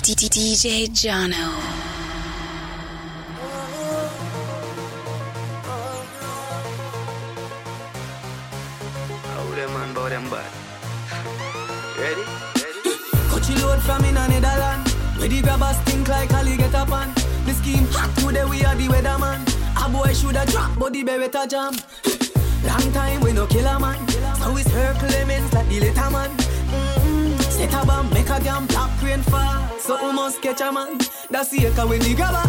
DJ 0.00 0.88
Jono. 0.88 1.34
How 9.24 9.44
them 9.54 9.72
man 9.72 9.94
bow 9.94 10.08
them 10.08 10.28
bad? 10.28 10.50
Ready? 11.98 12.24
Coachy 13.30 13.54
load 13.62 13.80
from 13.82 14.04
in 14.04 14.16
a 14.16 14.28
Netherland. 14.28 14.88
Where 15.18 15.28
the 15.28 15.40
grabbers 15.40 15.78
think 15.84 16.08
like 16.08 16.32
Ali 16.34 16.56
get 16.56 16.74
up 16.74 16.92
on. 16.92 17.12
The 17.46 17.54
scheme 17.54 17.86
hot 17.90 18.14
today 18.18 18.44
we 18.44 18.64
are 18.64 18.74
the 18.74 18.88
weatherman. 18.88 19.40
A 19.82 19.88
boy 19.88 20.12
shoulda 20.12 20.44
drop, 20.46 20.78
but 20.78 20.92
the 20.92 21.04
better 21.04 21.46
jam. 21.46 21.74
Long 22.64 22.92
time 22.92 23.20
we 23.20 23.32
no 23.32 23.46
kill 23.46 23.66
a 23.66 23.80
man. 23.80 24.04
Now 24.40 24.56
it's 24.56 24.70
her 24.72 24.94
Clemens 24.98 25.52
like 25.54 25.68
the 25.68 25.80
later 25.80 26.10
man. 26.10 26.45
Mm-hmm. 27.56 27.70
Set 27.72 27.82
a 27.82 27.86
bomb, 27.86 28.10
make 28.10 28.28
a 28.28 28.38
damn 28.40 28.66
black 28.66 29.02
rain 29.02 29.22
fall. 29.22 29.78
So 29.78 29.96
we 30.06 30.12
must 30.12 30.42
catch 30.42 30.60
a 30.60 30.70
man. 30.70 30.98
That's 31.30 31.48
the 31.50 31.66
echo 31.66 31.86
when 31.88 32.00
the 32.00 32.14
grabber. 32.14 32.44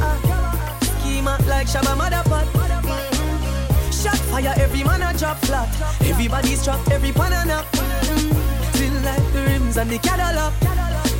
Schema 0.83 1.37
like 1.47 1.67
Shabba 1.67 1.95
Motherpot. 1.95 2.45
Mm-hmm. 2.51 3.91
Shot 3.91 4.17
fire, 4.29 4.53
every 4.57 4.83
man 4.83 5.01
a 5.01 5.17
drop 5.17 5.37
flat. 5.37 5.69
Everybody's 6.01 6.63
trapped, 6.63 6.91
every 6.91 7.11
pan 7.11 7.31
a. 7.33 7.63
Mm-hmm. 7.63 8.73
Still 8.73 9.01
like 9.03 9.33
the 9.33 9.41
rims 9.47 9.77
and 9.77 9.89
the 9.89 9.97
Cadillac. 9.99 10.53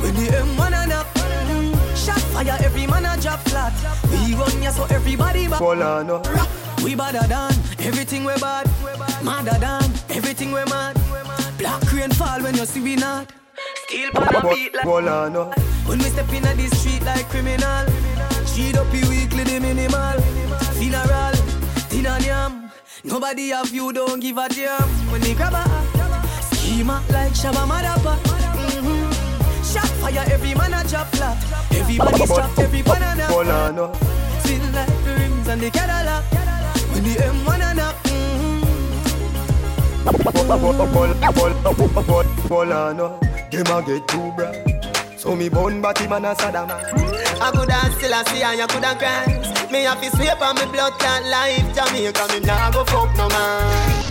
When 0.02 0.14
the 0.14 0.26
M1 0.30 0.84
a 0.84 0.86
knock. 0.86 1.06
Mm-hmm. 1.14 1.94
Shot 1.94 2.20
fire, 2.32 2.56
every 2.60 2.86
man 2.86 3.06
a 3.06 3.20
drop 3.20 3.40
flat. 3.48 3.72
We 4.10 4.34
run 4.34 4.62
ya 4.62 4.70
so 4.70 4.84
everybody 4.90 5.48
back. 5.48 5.60
We 6.84 6.94
badder 6.94 7.26
than 7.26 7.52
everything 7.80 8.24
we 8.24 8.34
bad. 8.36 8.68
Madder 9.24 9.58
than 9.58 9.90
everything 10.10 10.52
we 10.52 10.64
mad. 10.66 10.94
Black 11.58 11.92
rain 11.92 12.10
fall 12.10 12.40
when 12.42 12.54
you 12.54 12.66
see 12.66 12.80
we 12.80 12.94
not. 12.94 13.32
Steel 13.88 14.10
pan 14.10 14.34
a 14.36 14.40
beat 14.54 14.74
like 14.74 14.84
Polano. 14.84 15.48
when 15.88 15.98
we 15.98 16.04
step 16.12 16.30
in 16.30 16.42
the 16.42 16.76
street 16.76 17.02
like 17.04 17.26
criminal. 17.30 17.86
Street 18.44 18.76
up 18.76 18.86
the 18.92 19.00
weekly 19.08 19.44
the 19.44 19.58
minimal. 19.58 20.20
Funeral, 20.76 21.32
dinner 21.88 22.18
yam. 22.20 22.70
Nobody 23.02 23.48
have 23.48 23.72
you 23.72 23.90
don't 23.94 24.20
give 24.20 24.36
a 24.36 24.46
damn. 24.50 24.82
When 25.10 25.22
they 25.22 25.32
grab 25.32 25.54
a 25.54 25.64
schema 26.52 27.02
like 27.08 27.32
Shabba 27.32 27.64
Madapa. 27.64 28.20
Mm-hmm. 28.76 29.64
Shot 29.64 29.88
fire, 30.04 30.24
every 30.32 30.54
man 30.54 30.74
a 30.74 30.86
drop 30.86 31.06
flat. 31.16 31.38
Everybody's 31.72 32.28
trapped, 32.28 32.58
every 32.58 32.82
banana. 32.82 33.24
Polano. 33.32 33.96
Still 34.44 34.70
like 34.72 35.04
the 35.04 35.14
rims 35.16 35.48
and 35.48 35.62
the 35.62 35.70
Cadillac. 35.70 36.24
When 36.92 37.04
the 37.04 37.14
M1 37.24 37.70
a 37.70 37.74
knock. 37.74 37.96
Polano. 42.48 43.27
Them 43.50 43.66
a 43.66 43.82
get 43.82 44.06
too 44.08 44.32
bright. 44.36 44.84
So 45.16 45.34
me 45.34 45.48
bone 45.48 45.80
body 45.80 46.06
man 46.06 46.24
a 46.26 46.34
Saddam. 46.34 46.70
I 46.70 47.50
coulda 47.50 47.90
still 47.96 48.12
a 48.12 48.24
see 48.28 48.42
and 48.42 48.58
you 48.58 48.66
coulda 48.66 48.94
cry. 48.96 49.26
Me 49.72 49.82
have 49.84 50.00
to 50.02 50.10
sweep 50.16 50.40
on 50.40 50.54
me 50.56 50.66
blood 50.72 50.92
clot 50.98 51.24
life. 51.24 51.74
Jamaica, 51.74 52.26
me 52.32 52.40
nah 52.40 52.70
go 52.70 52.84
fuck 52.84 53.16
no 53.16 53.28
man. 53.28 54.04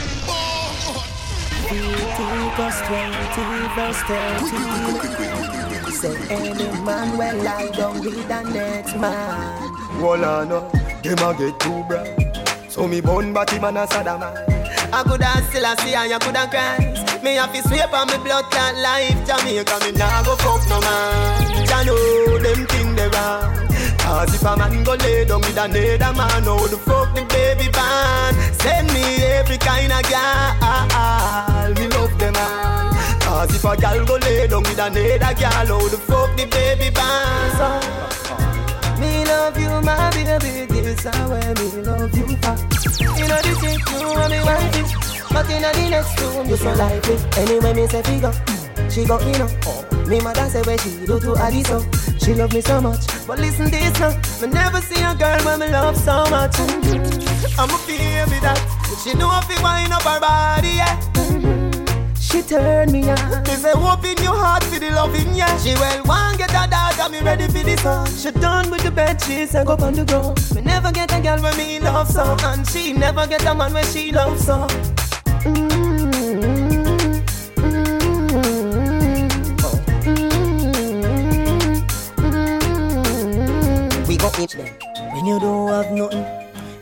Leviticus 1.69 2.81
20 2.87 3.75
verse 3.75 4.01
30 4.07 5.91
Say 5.91 6.15
any 6.33 6.67
man 6.83 7.17
will 7.17 7.37
lie 7.43 7.69
down 7.71 7.99
with 7.99 8.27
the 8.27 8.41
next 8.51 8.95
man 8.95 9.69
Polano. 9.99 10.71
Them 11.03 11.19
a 11.19 11.33
get 11.37 11.59
too 11.59 11.83
bright. 11.87 12.71
So 12.71 12.87
me 12.87 13.01
bone 13.01 13.33
body 13.33 13.59
man 13.59 13.77
a 13.77 13.85
Saddam. 13.85 14.56
I 14.93 15.03
coulda 15.03 15.43
still 15.49 15.65
a 15.65 15.75
see 15.81 15.93
and 15.93 16.09
you 16.11 16.19
coulda 16.19 16.47
cry. 16.49 16.77
Me 17.23 17.35
have 17.35 17.51
to 17.53 17.61
sweep 17.67 17.91
on 17.93 18.07
me 18.07 18.17
blood 18.23 18.45
clot 18.51 18.75
life. 18.77 19.19
Jamaica, 19.27 19.77
me 19.83 19.91
nah 19.97 20.23
go 20.23 20.35
fuck 20.37 20.61
no 20.69 20.79
man. 20.79 21.65
Ya 21.67 21.83
know 21.83 22.37
them 22.39 22.65
thing 22.67 22.95
they 22.95 23.07
wrong. 23.09 23.67
Cause 23.99 24.33
if 24.33 24.43
a 24.43 24.55
man 24.55 24.83
go 24.83 24.93
lay 24.93 25.25
down 25.25 25.41
with 25.41 25.57
another 25.57 26.13
man, 26.15 26.43
how 26.43 26.67
the 26.67 26.77
fuck 26.77 27.13
the 27.13 27.23
baby 27.25 27.69
ban? 27.71 28.33
Send 28.61 28.87
me 28.93 29.23
every 29.35 29.57
kind 29.57 29.91
of 29.91 30.03
girl. 30.07 31.73
Me 31.75 31.87
love 31.91 32.17
them 32.17 32.35
all. 32.37 32.93
Cause 33.19 33.55
if 33.55 33.65
a 33.65 33.75
girl 33.75 34.05
go 34.05 34.15
lay 34.15 34.47
down 34.47 34.63
with 34.63 34.79
another 34.79 35.33
girl, 35.35 35.51
how 35.51 35.87
the 35.89 35.97
fuck 35.97 36.35
the 36.37 36.45
baby 36.45 36.89
ban? 36.91 38.26
Me 38.99 39.25
love 39.25 39.57
you, 39.59 39.69
my 39.81 40.09
baby. 40.11 40.65
This 40.65 41.05
is 41.05 41.05
where 41.05 41.53
me 41.53 41.81
love 41.83 42.17
you 42.17 42.37
for. 42.37 42.55
You 43.17 43.27
know 43.27 43.41
this 43.41 43.63
is 43.63 43.77
you 43.91 44.09
and 44.11 44.31
me 44.31 44.39
wife. 44.43 45.29
But 45.31 45.49
in 45.51 45.61
the 45.61 45.89
next 45.89 46.19
room, 46.21 46.47
you 46.49 46.57
so 46.57 46.73
like 46.73 47.07
it. 47.07 47.37
Anyway, 47.37 47.73
me 47.73 47.87
say 47.87 48.01
figure, 48.01 48.33
she 48.89 49.05
go 49.05 49.17
in 49.19 49.41
up. 49.41 49.51
Me 50.07 50.21
mother 50.21 50.49
say 50.49 50.61
where 50.63 50.77
she 50.77 50.89
do 51.05 51.19
to 51.19 51.33
Adiso. 51.35 51.83
She 52.23 52.33
love 52.33 52.53
me 52.53 52.61
so 52.61 52.81
much, 52.81 53.05
but 53.27 53.39
listen 53.39 53.69
this 53.69 53.99
now. 53.99 54.11
Me 54.41 54.47
never 54.47 54.81
see 54.81 55.01
a 55.01 55.13
girl 55.15 55.39
when 55.45 55.59
me 55.59 55.67
love 55.69 55.97
so 55.97 56.25
much. 56.29 56.59
I'm 57.59 57.69
a 57.69 57.77
baby 57.87 58.39
that 58.41 58.59
she 59.03 59.13
know 59.13 59.29
if 59.37 59.63
wind 59.63 59.93
up 59.93 60.03
her 60.03 60.19
body, 60.19 60.69
yeah. 60.69 61.16
She 62.37 62.43
turn 62.43 62.91
me 62.91 63.01
on 63.09 63.43
Me 63.45 63.55
say 63.55 63.71
open 63.71 64.15
your 64.21 64.35
heart 64.35 64.63
for 64.65 64.77
the 64.77 64.91
loving, 64.91 65.33
yeah. 65.33 65.57
She 65.57 65.73
well 65.73 66.03
want 66.03 66.37
get 66.37 66.51
a 66.51 66.69
dog, 66.69 66.93
and 66.99 67.11
me 67.11 67.19
ready 67.21 67.47
for 67.47 67.63
this 67.63 67.83
one. 67.83 68.05
She 68.11 68.29
done 68.29 68.69
with 68.69 68.83
the 68.83 68.91
bed 68.91 69.19
sheets 69.19 69.55
and 69.55 69.65
go 69.65 69.73
on 69.73 69.93
the 69.93 70.05
ground 70.05 70.37
Me 70.53 70.61
never 70.61 70.91
get 70.91 71.11
a 71.11 71.19
girl 71.19 71.41
when 71.41 71.57
me 71.57 71.79
love 71.79 72.07
so, 72.07 72.37
and 72.43 72.69
she 72.69 72.93
never 72.93 73.25
get 73.25 73.43
a 73.43 73.55
man 73.55 73.73
when 73.73 73.83
she 73.85 74.11
love 74.11 74.39
so. 74.39 74.67
We 84.07 84.15
go 84.15 84.29
each 84.39 84.53
them 84.53 84.69
When 85.11 85.25
you 85.25 85.39
don't 85.39 85.69
have 85.69 85.91
nothing 85.91 86.25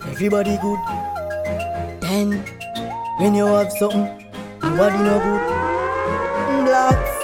Everybody 0.06 0.58
good 0.58 0.80
Then 2.02 2.44
When 3.20 3.36
you 3.36 3.46
have 3.46 3.72
something 3.72 4.25
Nobody 4.76 4.98
no 5.04 5.20
good. 5.20 5.42
Mm, 6.52 6.66
Blacks 6.66 7.16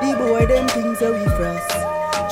The 0.00 0.16
boy 0.16 0.46
them 0.46 0.66
things 0.68 0.98
say 0.98 1.10
we 1.10 1.24
frost. 1.36 1.70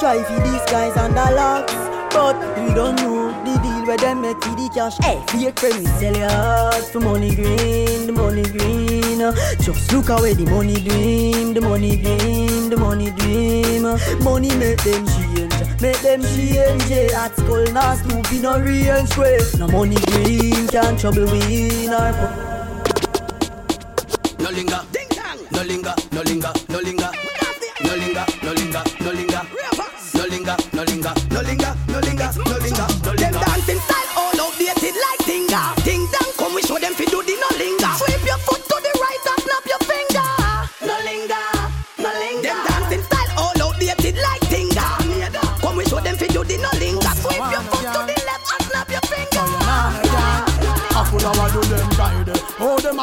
Try 0.01 0.23
for 0.25 0.41
these 0.41 0.65
guys 0.73 0.97
under 0.97 1.35
locks. 1.37 1.75
But 2.15 2.37
we 2.59 2.73
don't 2.73 2.97
know 2.97 3.29
the 3.45 3.61
deal 3.63 3.87
where 3.87 3.99
them 3.99 4.23
make 4.23 4.43
for 4.43 4.57
the 4.57 4.71
cash. 4.75 4.97
Hey, 5.05 5.23
fake 5.29 5.59
friend 5.59 5.79
we 5.81 5.85
sell 6.01 6.17
your 6.17 6.31
heart 6.31 6.85
for 6.85 7.01
money 7.01 7.35
green 7.35 8.07
The 8.07 8.13
money 8.13 8.43
green. 8.45 9.19
Just 9.61 9.93
look 9.93 10.09
away 10.09 10.33
the 10.33 10.47
money 10.47 10.81
dream 10.81 11.53
The 11.53 11.61
money 11.61 11.97
dream, 11.97 12.71
the 12.71 12.77
money 12.79 13.11
dream. 13.11 13.83
Money 14.25 14.49
make 14.57 14.83
them 14.83 15.05
change 15.07 15.53
Make 15.83 16.01
them 16.01 16.23
change. 16.23 17.13
At 17.13 17.37
school 17.37 17.65
not 17.73 17.99
stupid 17.99 18.43
no 18.43 18.59
range 18.59 19.15
way 19.19 19.39
No 19.59 19.69
money 19.69 19.97
green 20.07 20.67
can't 20.69 20.99
trouble 20.99 21.27
we 21.27 21.85
in 21.85 21.93
our 21.93 22.13
no 26.19 26.25
linger, 26.25 26.53
no 26.69 26.81
linger. 26.81 27.11
No 27.85 27.95
linger, 27.95 28.27
no 28.43 28.53
linger, 28.53 28.83
no 29.01 29.13
linger. 29.13 29.43
No 30.15 30.25
linger, 30.27 30.57
no 30.73 30.83
linger, 30.83 31.15
no 31.31 31.41
linger, 31.43 31.75
no 31.87 32.01
linger, 32.01 32.33
no 32.43 32.59
linger, 32.59 32.87
no 33.05 33.13
linger. 33.13 33.17
Them 33.17 33.33
dancing 33.35 33.79
style 33.87 34.11
all 34.17 34.41
outdated 34.41 34.95
like 35.05 35.21
tinga. 35.29 35.63
Ding 35.85 35.98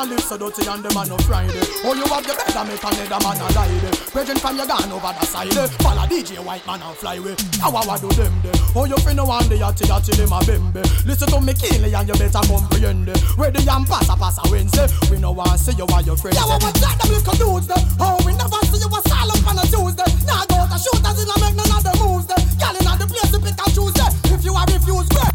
Oh, 0.05 0.07
them 0.07 0.17
a 0.17 0.21
live 0.21 0.29
so 0.29 0.38
dirty 0.38 0.69
and 0.69 0.83
them 0.85 0.97
a 0.97 1.01
no 1.09 1.17
Friday. 1.25 1.66
Oh, 1.81 1.97
you 1.97 2.05
have 2.05 2.25
your 2.25 2.38
and 2.38 2.69
make 2.69 2.83
another 2.85 3.19
man 3.25 3.41
a 3.41 3.47
lie 3.57 3.73
Brethren 4.13 4.38
from 4.38 4.55
your 4.55 4.67
gun 4.69 4.91
over 4.93 5.11
the 5.17 5.25
side 5.25 5.49
Follow 5.81 6.05
DJ 6.05 6.38
White 6.45 6.66
Man 6.67 6.81
and 6.81 6.95
fly 6.97 7.16
away. 7.17 7.33
Now 7.57 7.73
what 7.73 7.97
do 7.97 8.09
them 8.13 8.33
de 8.45 8.53
Oh, 8.77 8.85
you 8.85 8.95
finna 9.01 9.25
one 9.25 9.50
the 9.50 9.57
yachty 9.57 9.89
yachty 9.89 10.13
them 10.13 10.30
a 10.30 10.39
bembe 10.45 10.85
Listen 11.09 11.27
to 11.33 11.41
me 11.41 11.53
keenly 11.57 11.89
and 11.94 12.06
you 12.07 12.13
better 12.21 12.44
comprehend 12.45 13.09
Where 13.33 13.50
the 13.50 13.62
yam 13.65 13.85
pass 13.85 14.06
a 14.06 14.15
pass 14.15 14.38
a 14.38 14.45
Wednesday 14.51 14.85
We 15.09 15.18
no 15.18 15.31
want 15.33 15.57
see 15.57 15.74
you 15.74 15.89
and 15.89 16.06
your 16.06 16.18
friends 16.18 16.38
Yeah, 16.38 16.45
what 16.53 16.62
was 16.62 16.77
that 16.85 16.95
them 17.01 17.09
little 17.09 17.35
dudes 17.41 17.65
de 17.65 17.77
Oh, 17.97 18.21
we 18.30 18.38
never 18.38 18.62
see 18.69 18.77
you 18.77 18.89
a 18.94 19.00
silent 19.09 19.41
on 19.41 19.57
a 19.57 19.65
Tuesday. 19.65 20.09
Now 20.30 20.45
go 20.45 20.62
to 20.69 20.77
shooters 20.77 21.18
in 21.18 21.33
a 21.33 21.35
make 21.41 21.57
none 21.57 21.74
of 21.74 21.81
the 21.81 21.94
moves 21.97 22.30
de 22.30 22.38
Girl 22.62 22.77
in 22.77 22.85
the 22.85 23.06
place 23.09 23.31
to 23.33 23.39
pick 23.41 23.57
and 23.57 23.71
choose 23.74 23.95
de 23.97 24.06
If 24.30 24.45
you 24.45 24.53
are 24.53 24.69
refused, 24.69 25.09
great, 25.18 25.34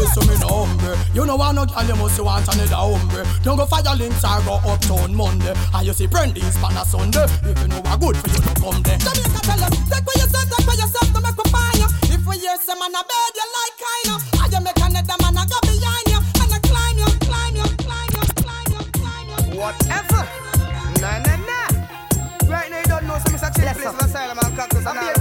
great, 0.00 0.14
great 0.14 0.28
me 0.28 0.36
no 0.40 0.64
hungry. 0.64 0.96
You 1.14 1.26
know 1.26 1.36
want 1.36 1.56
no 1.56 1.66
girl 1.66 1.84
you 1.84 1.96
must 1.96 2.20
want 2.20 2.48
another 2.48 2.74
hungry. 2.76 3.24
Don't 3.42 3.56
go 3.56 3.66
fire 3.66 3.96
links 3.96 4.24
or 4.24 4.40
go 4.44 4.60
uptown 4.64 5.14
Monday. 5.14 5.54
And 5.74 5.86
you 5.86 5.92
see 5.92 6.06
Brandy's 6.06 6.56
pan 6.58 6.76
a 6.76 6.84
Sunday. 6.84 7.24
If 7.44 7.58
you 7.60 7.68
know 7.68 7.80
what 7.80 8.00
good 8.00 8.16
for 8.16 8.28
you 8.30 8.40
to 8.40 8.52
come 8.60 8.82
there. 8.82 8.98
Jamaica 8.98 9.40
tell 9.44 9.64
us 9.64 9.74
Take 9.90 10.06
what 10.06 10.16
yourself, 10.16 10.46
take 10.48 10.66
what 10.66 10.78
yourself 10.78 11.08
to 11.12 11.20
make 11.20 11.36
me 11.36 11.44
find 11.50 11.78
you 11.80 11.88
If 12.14 12.22
we 12.26 12.38
hear 12.38 12.56
some 12.62 12.78
man 12.78 12.94
a 12.94 13.02
bed 13.04 13.32
you 13.36 13.46
like 13.56 13.76
kind 13.80 14.08
of 14.14 14.20
And 14.40 14.52
you 14.52 14.60
make 14.60 14.80
another 14.80 15.16
man 15.20 15.36
a 15.36 15.44
go 15.48 15.58
behind 15.64 16.08
you? 16.08 16.20
And 16.40 16.52
I 16.52 16.58
climb 16.64 16.96
you, 16.98 17.08
climb 17.26 17.54
you, 17.56 17.68
climb 17.84 18.10
you, 18.14 18.24
climb 18.40 18.70
you, 18.72 18.82
climb 18.96 19.26
you. 19.28 19.58
Whatever. 19.58 20.22
Nah, 21.00 21.18
nah, 21.24 21.36
nah. 21.48 21.68
Right 22.48 22.70
now 22.70 22.78
you 22.80 22.88
don't 22.88 23.04
know 23.06 23.18
some 23.20 23.34
Mr. 23.34 23.50
Chill 23.52 23.72
place. 23.74 23.86
Of 23.86 23.98
asylum 23.98 24.38
and 24.42 24.56
cactus 24.56 24.86
and 24.86 24.98
all 24.98 25.19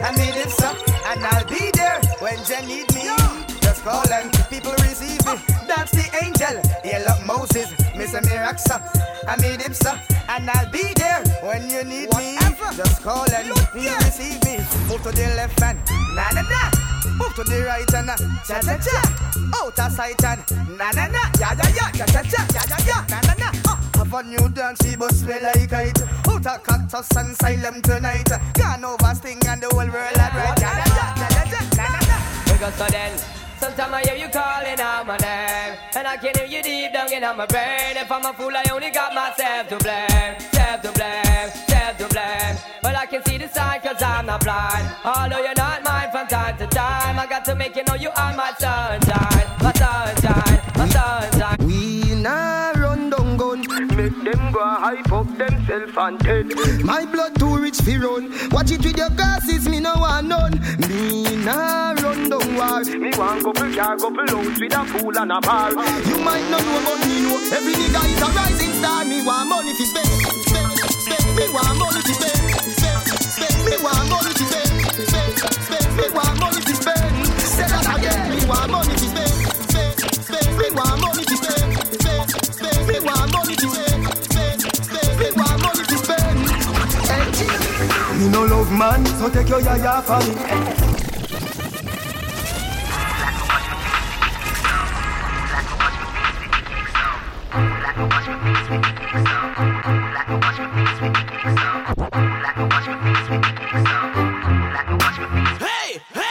I 0.00 0.16
made 0.16 0.36
it 0.36 0.50
so, 0.50 0.70
and 1.10 1.24
I'll 1.26 1.44
be 1.46 1.70
there 1.74 2.00
when 2.20 2.38
you 2.46 2.60
need 2.66 2.94
me. 2.94 3.10
Just 3.60 3.82
call 3.82 4.10
and 4.12 4.32
people 4.48 4.72
receive 4.72 5.24
me. 5.26 5.34
That's 5.66 5.90
the 5.90 6.06
angel. 6.22 6.62
Look, 7.06 7.26
Moses, 7.26 7.70
Mr. 7.98 8.22
Miraxa, 8.22 8.78
I 9.26 9.36
made 9.40 9.60
it 9.60 9.74
so, 9.74 9.92
and 10.28 10.48
I'll 10.50 10.70
be 10.70 10.92
there 10.94 11.22
when 11.42 11.68
you 11.68 11.84
need 11.84 12.14
me. 12.16 12.37
Just 12.78 13.02
call 13.02 13.26
and 13.34 13.48
you 13.48 13.90
receive 14.06 14.38
me. 14.44 14.58
Move 14.86 15.02
to 15.02 15.10
the 15.10 15.26
left 15.34 15.58
hand, 15.58 15.78
na 16.14 16.30
na 16.30 16.42
na. 16.46 16.70
Move 17.18 17.34
to 17.34 17.42
the 17.42 17.64
right 17.66 17.92
and 17.92 18.06
cha 18.46 18.60
cha 18.62 18.78
cha. 18.78 18.98
Out 19.58 19.78
of 19.80 19.90
sight 19.90 20.22
and 20.22 20.78
na 20.78 20.92
na 20.94 21.08
na. 21.10 21.22
Ya 21.42 21.58
ya 21.58 21.66
ya, 21.74 21.90
cha 21.90 22.06
cha 22.06 22.22
cha, 22.22 22.40
ya 22.54 22.62
ya 22.70 22.78
ya, 22.86 22.98
na 23.10 23.18
na 23.26 23.34
na. 23.34 23.48
Uh, 23.66 23.74
have 23.98 24.14
a 24.14 24.22
new 24.22 24.48
dance, 24.50 24.78
she 24.86 24.94
bust 24.94 25.26
me 25.26 25.34
like 25.42 25.72
it. 25.72 26.02
Out 26.28 26.46
of 26.46 26.62
cactus 26.62 27.16
and 27.16 27.34
silent 27.38 27.84
tonight. 27.84 28.30
Gone 28.54 28.84
over 28.84 29.14
sting 29.16 29.42
and 29.48 29.60
the 29.60 29.66
whole 29.74 29.90
world 29.90 30.16
at 30.16 30.32
right. 30.38 30.60
Ya 30.62 30.70
ya 30.70 30.86
ya, 30.86 31.06
cha 31.18 31.28
cha 31.34 31.44
cha, 31.50 31.82
na 31.82 31.86
na 31.90 32.00
na. 32.06 32.16
Because 32.46 32.74
so 32.78 32.86
then, 32.86 33.18
sometimes 33.58 33.92
I 33.92 34.02
hear 34.06 34.14
you 34.22 34.28
calling 34.30 34.78
out 34.78 35.04
my 35.04 35.16
name, 35.16 35.74
and 35.96 36.06
I 36.06 36.16
can 36.16 36.30
hear 36.38 36.46
you 36.46 36.62
deep 36.62 36.92
down 36.92 37.12
in 37.12 37.22
my 37.22 37.44
brain. 37.46 37.96
If 37.96 38.12
I'm 38.12 38.24
a 38.24 38.32
fool, 38.34 38.54
I 38.54 38.62
only 38.70 38.90
got 38.92 39.12
myself 39.14 39.66
to 39.70 39.78
blame, 39.82 40.38
self 40.54 40.82
to 40.82 40.92
blame, 40.92 41.50
self 41.96 42.08
to 42.08 42.14
blame. 42.14 42.56
But 42.82 42.94
I 42.96 43.06
can 43.06 43.24
see 43.24 43.38
the 43.38 43.48
sign 43.48 43.80
cause 43.80 44.02
I'm 44.02 44.26
not 44.26 44.42
blind. 44.44 44.94
Although 45.04 45.42
you're 45.42 45.54
not 45.54 45.84
mine 45.84 46.10
from 46.10 46.26
time 46.26 46.56
to 46.58 46.66
time, 46.66 47.18
I 47.18 47.26
got 47.26 47.44
to 47.46 47.54
make 47.54 47.76
you 47.76 47.84
know 47.84 47.94
you 47.94 48.10
are 48.10 48.36
my 48.36 48.52
sunshine, 48.58 49.46
my 49.62 49.72
sunshine, 49.72 50.60
my 50.76 50.88
sunshine. 50.88 51.56
We 51.66 52.14
nah 52.14 52.72
run 52.76 53.10
down 53.10 53.36
gun, 53.36 53.60
make 53.96 54.18
them 54.24 54.52
go 54.52 54.64
hype 54.64 55.12
up 55.12 55.28
themself 55.36 55.96
and 55.98 56.18
dead. 56.20 56.46
My 56.84 57.04
blood 57.04 57.38
too 57.38 57.56
rich 57.56 57.80
fi 57.80 57.96
run. 57.96 58.32
Watch 58.50 58.72
it 58.72 58.84
with 58.84 58.96
your 58.96 59.10
glasses, 59.10 59.68
me 59.68 59.80
no 59.80 59.94
want 59.96 60.26
none. 60.26 60.60
Me 60.88 61.36
nah 61.44 61.92
run 62.02 62.28
down 62.28 62.48
war. 62.56 62.84
Me 62.84 63.10
want 63.16 63.44
couple 63.44 63.74
car, 63.74 63.96
couple 63.96 64.28
house 64.28 64.58
with 64.60 64.76
a 64.76 64.82
pool 64.92 65.16
and 65.18 65.32
a 65.32 65.40
bar. 65.40 65.70
You 65.70 66.18
might 66.18 66.46
not 66.50 66.62
know 66.64 66.80
but 66.84 66.98
me 67.06 67.22
know. 67.24 67.38
Every 67.56 67.74
nigga 67.74 68.02
is 68.12 68.22
a 68.22 68.28
rising 68.36 68.74
star. 68.74 69.04
Me 69.04 69.24
want 69.24 69.48
money 69.48 69.72
fi 69.74 69.84
spend, 69.84 70.06
spend, 70.46 70.87
spend. 71.08 71.36
Me 71.36 71.44
want 71.52 71.78
money 71.78 72.00
fi 72.02 72.12
spend, 72.12 72.50
spend, 72.76 73.02
spend. 73.24 73.56
Me 73.64 73.74
want 73.82 74.08
money 74.10 74.32
fi 74.36 74.44
spend, 74.44 74.72
spend, 75.08 75.38
spend. 75.38 75.96
Me 75.96 76.04
want 76.12 76.40
money 76.40 76.60
fi 76.60 76.72
spend. 76.74 77.26
Say 77.40 77.66
that 77.68 77.86
again. 77.96 78.20
Me 78.30 78.44
want 78.46 78.70
money 78.70 78.94
fi 79.00 79.06
spend, 79.08 79.32
spend, 79.68 79.96
spend. 80.24 80.58
Me 80.58 80.66
want 80.76 81.00
money 81.00 81.24
fi 81.24 81.36
spend, 81.36 81.72
spend, 82.00 82.30
spend. 82.30 82.86
Me 82.88 82.96
want 83.00 83.32
money 83.32 83.54
fi 83.56 83.66
spend, 83.68 84.02
spend, 84.28 84.60
spend. 84.60 85.12
Me 85.20 85.28
want 85.36 85.58
money 85.64 85.84
fi 85.88 85.96
spend. 85.96 86.38
Hey, 87.08 87.24
Me 88.18 88.28
no 88.28 88.44
love 88.44 88.70
man, 88.72 89.04
so 89.18 89.28
take 89.30 89.48
your 89.48 89.60
yaya 89.60 90.02
for 90.02 90.20
me. 90.26 90.34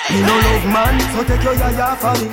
Me 0.09 0.21
no 0.21 0.35
love 0.39 0.65
man, 0.73 0.99
so 1.11 1.23
take 1.23 1.43
your 1.43 1.53
yaya 1.55 1.95
for 1.99 2.15
me. 2.19 2.27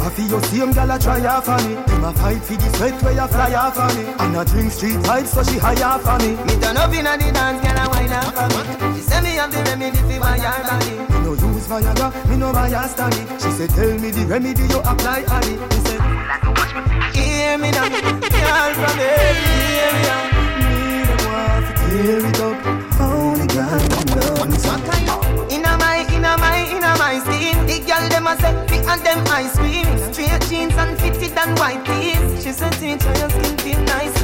I 0.00 0.08
feel 0.08 0.28
your 0.28 0.42
same 0.44 0.72
gal 0.72 0.90
a 0.90 0.98
try 0.98 1.24
off 1.26 1.44
for 1.44 1.58
me. 1.68 1.74
Them 1.74 2.04
a 2.04 2.12
fight 2.14 2.42
for 2.42 2.56
the 2.56 2.68
sweat 2.76 3.02
where 3.02 3.12
you 3.12 3.26
fly 3.28 3.54
off 3.54 3.74
for 3.76 3.90
me. 3.96 4.04
And 4.18 4.36
a 4.36 4.44
drink 4.44 4.72
street 4.72 4.96
vibes, 5.04 5.28
so 5.28 5.42
she 5.44 5.58
high 5.58 5.82
off 5.82 6.02
for 6.02 6.16
me. 6.24 6.32
Me 6.48 6.54
turn 6.60 6.76
up 6.78 6.92
inna 6.92 7.18
the 7.18 7.30
dance, 7.30 7.60
girl 7.60 7.76
a 7.76 7.84
wine 7.92 8.12
up 8.12 8.32
for 8.32 8.48
me. 8.48 8.96
She 8.96 9.02
say 9.02 9.20
me 9.20 9.36
have 9.36 9.52
the 9.52 9.60
remedy 9.68 9.98
fi 10.08 10.18
why 10.18 10.36
your 10.40 10.64
body. 10.64 10.96
Me 11.12 11.18
no 11.20 11.32
use 11.36 11.66
Viagra, 11.68 12.08
me 12.28 12.36
no 12.36 12.52
buy 12.52 12.68
a. 12.72 12.88
She 13.40 13.50
say 13.52 13.66
tell 13.68 13.92
me 13.98 14.10
the 14.10 14.24
remedy 14.26 14.62
you 14.64 14.80
apply, 14.80 15.24
Ali. 15.28 15.54
Me 15.60 15.78
said, 15.84 16.00
watch 16.56 16.72
me. 16.72 16.82
Hear 17.12 17.58
me 17.58 17.70
now, 17.70 17.88
girl 17.88 18.72
from 18.80 18.96
every 18.96 19.76
area. 19.84 20.16
me 20.56 21.04
no 21.04 21.16
want 21.28 21.68
to 21.68 21.72
tear 21.84 22.24
it 22.24 22.40
up. 22.40 22.56
Only 23.00 23.46
God 23.46 23.82
can 23.92 24.06
love 24.16 24.48
me. 24.48 24.56
What 24.64 24.80
kind 24.88 25.08
of 25.10 25.52
inna 25.52 25.76
my 25.76 26.09
inna 26.30 26.40
my 26.40 26.66
inna 26.70 26.96
my 26.98 27.18
skin? 27.18 27.66
The 27.66 27.78
girl 27.86 28.08
dem 28.08 28.26
a 28.26 28.36
say 28.36 28.54
fit 28.68 28.86
and 28.86 29.02
them 29.04 29.24
ice 29.28 29.56
cream. 29.56 30.12
Straight 30.12 30.40
jeans 30.48 30.74
and 30.74 30.98
fitted 30.98 31.36
and 31.36 31.58
white 31.58 31.84
tees. 31.84 32.42
She 32.42 32.52
said 32.52 32.72
teacher 32.72 33.12
your 33.18 33.30
skin 33.30 33.56
feel 33.58 33.80
nice. 33.84 34.20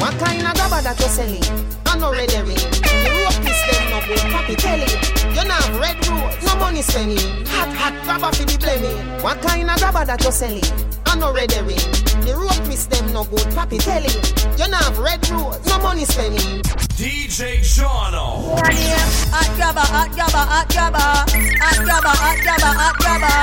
What 0.00 0.14
kind 0.18 0.46
of 0.46 0.54
gabba 0.54 0.82
that 0.82 0.98
you 0.98 1.08
selling? 1.08 1.44
I 1.86 1.98
no 1.98 2.12
red 2.12 2.30
herring. 2.30 2.56
The 2.56 3.10
rope 3.22 3.46
is 3.46 3.60
them 3.68 3.90
no 3.90 3.98
good. 4.06 4.18
Papi 4.32 4.56
telling 4.56 4.88
you 5.34 5.50
have 5.50 5.80
red 5.80 6.08
rose, 6.08 6.44
no 6.46 6.56
money 6.56 6.82
spending. 6.82 7.46
Hot 7.46 7.68
hot 7.68 7.94
grabber 8.04 8.34
for 8.34 8.44
the 8.44 8.58
blaming. 8.58 9.22
What 9.22 9.40
kind 9.42 9.70
of 9.70 9.78
grabber 9.78 10.04
that 10.06 10.24
you 10.24 10.32
selling? 10.32 10.91
I 11.12 11.18
no 11.18 11.30
red 11.30 11.52
herring. 11.52 11.76
The 12.24 12.32
rope 12.32 12.72
is 12.72 12.86
them 12.88 13.12
no 13.12 13.24
good. 13.24 13.44
Papi 13.52 13.76
telling 13.84 14.16
you 14.56 14.68
not 14.72 14.80
have 14.80 14.98
red 14.98 15.20
rose, 15.28 15.60
no 15.68 15.76
money 15.84 16.06
spending. 16.06 16.64
DJ 16.96 17.60
Jono. 17.60 18.56
Hot 18.56 19.50
grabber, 19.60 19.84
hot 19.84 20.08
grabber, 20.16 20.40
hot 20.40 20.68
grabber, 20.72 20.96
hot 20.96 21.76
grabber, 21.84 22.16
hot 22.16 22.38
grabber, 22.40 22.72
hot 22.80 22.96
grabber. 22.96 23.36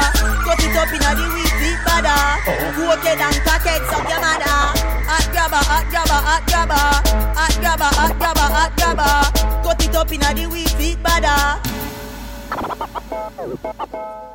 Cut 0.50 0.64
it 0.66 0.78
up 0.82 0.90
inna 0.90 1.14
the 1.14 1.26
wheat 1.30 1.54
wheat 1.62 1.80
bada. 1.86 2.18
Coated 2.74 3.22
and 3.22 3.38
packaged 3.46 3.94
up 3.94 4.10
your 4.10 4.18
mother. 4.18 4.58
Hot 5.06 5.26
grabber, 5.30 5.62
hot 5.62 5.86
grabber, 5.94 6.22
hot 6.26 6.42
grabber, 6.50 6.86
hot 7.38 7.54
grabber, 7.62 7.92
hot 7.94 8.14
grabber, 8.18 8.50
hot 8.50 8.72
grabber. 8.82 9.14
Cut 9.62 9.86
it 9.86 9.96
up 9.96 10.12
inna 10.12 10.34
the 10.34 10.50
wheat 10.50 10.74
wheat 10.80 10.98
bada. 11.06 11.62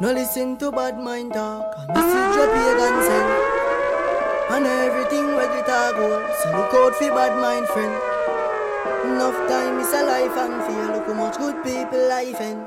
No 0.00 0.12
listen 0.12 0.56
to 0.58 0.72
bad 0.72 0.98
mind 0.98 1.32
talk. 1.32 1.76
Message 1.88 2.36
your 2.36 2.48
pagan 2.48 2.96
send. 3.04 3.30
And 4.54 4.66
everything 4.66 5.26
where 5.36 5.48
a 5.48 5.92
go. 5.92 6.08
So 6.40 6.50
look 6.56 6.72
out 6.72 6.94
for 6.96 7.10
bad 7.10 7.36
mind 7.40 7.68
friend. 7.68 7.94
Enough 9.04 9.36
time 9.48 9.80
is 9.80 9.92
a 9.92 10.04
life 10.04 10.36
and 10.36 10.62
feel 10.64 10.86
look 10.96 11.06
how 11.06 11.14
much 11.14 11.36
good 11.36 11.62
people 11.64 12.08
life 12.08 12.40
in. 12.40 12.64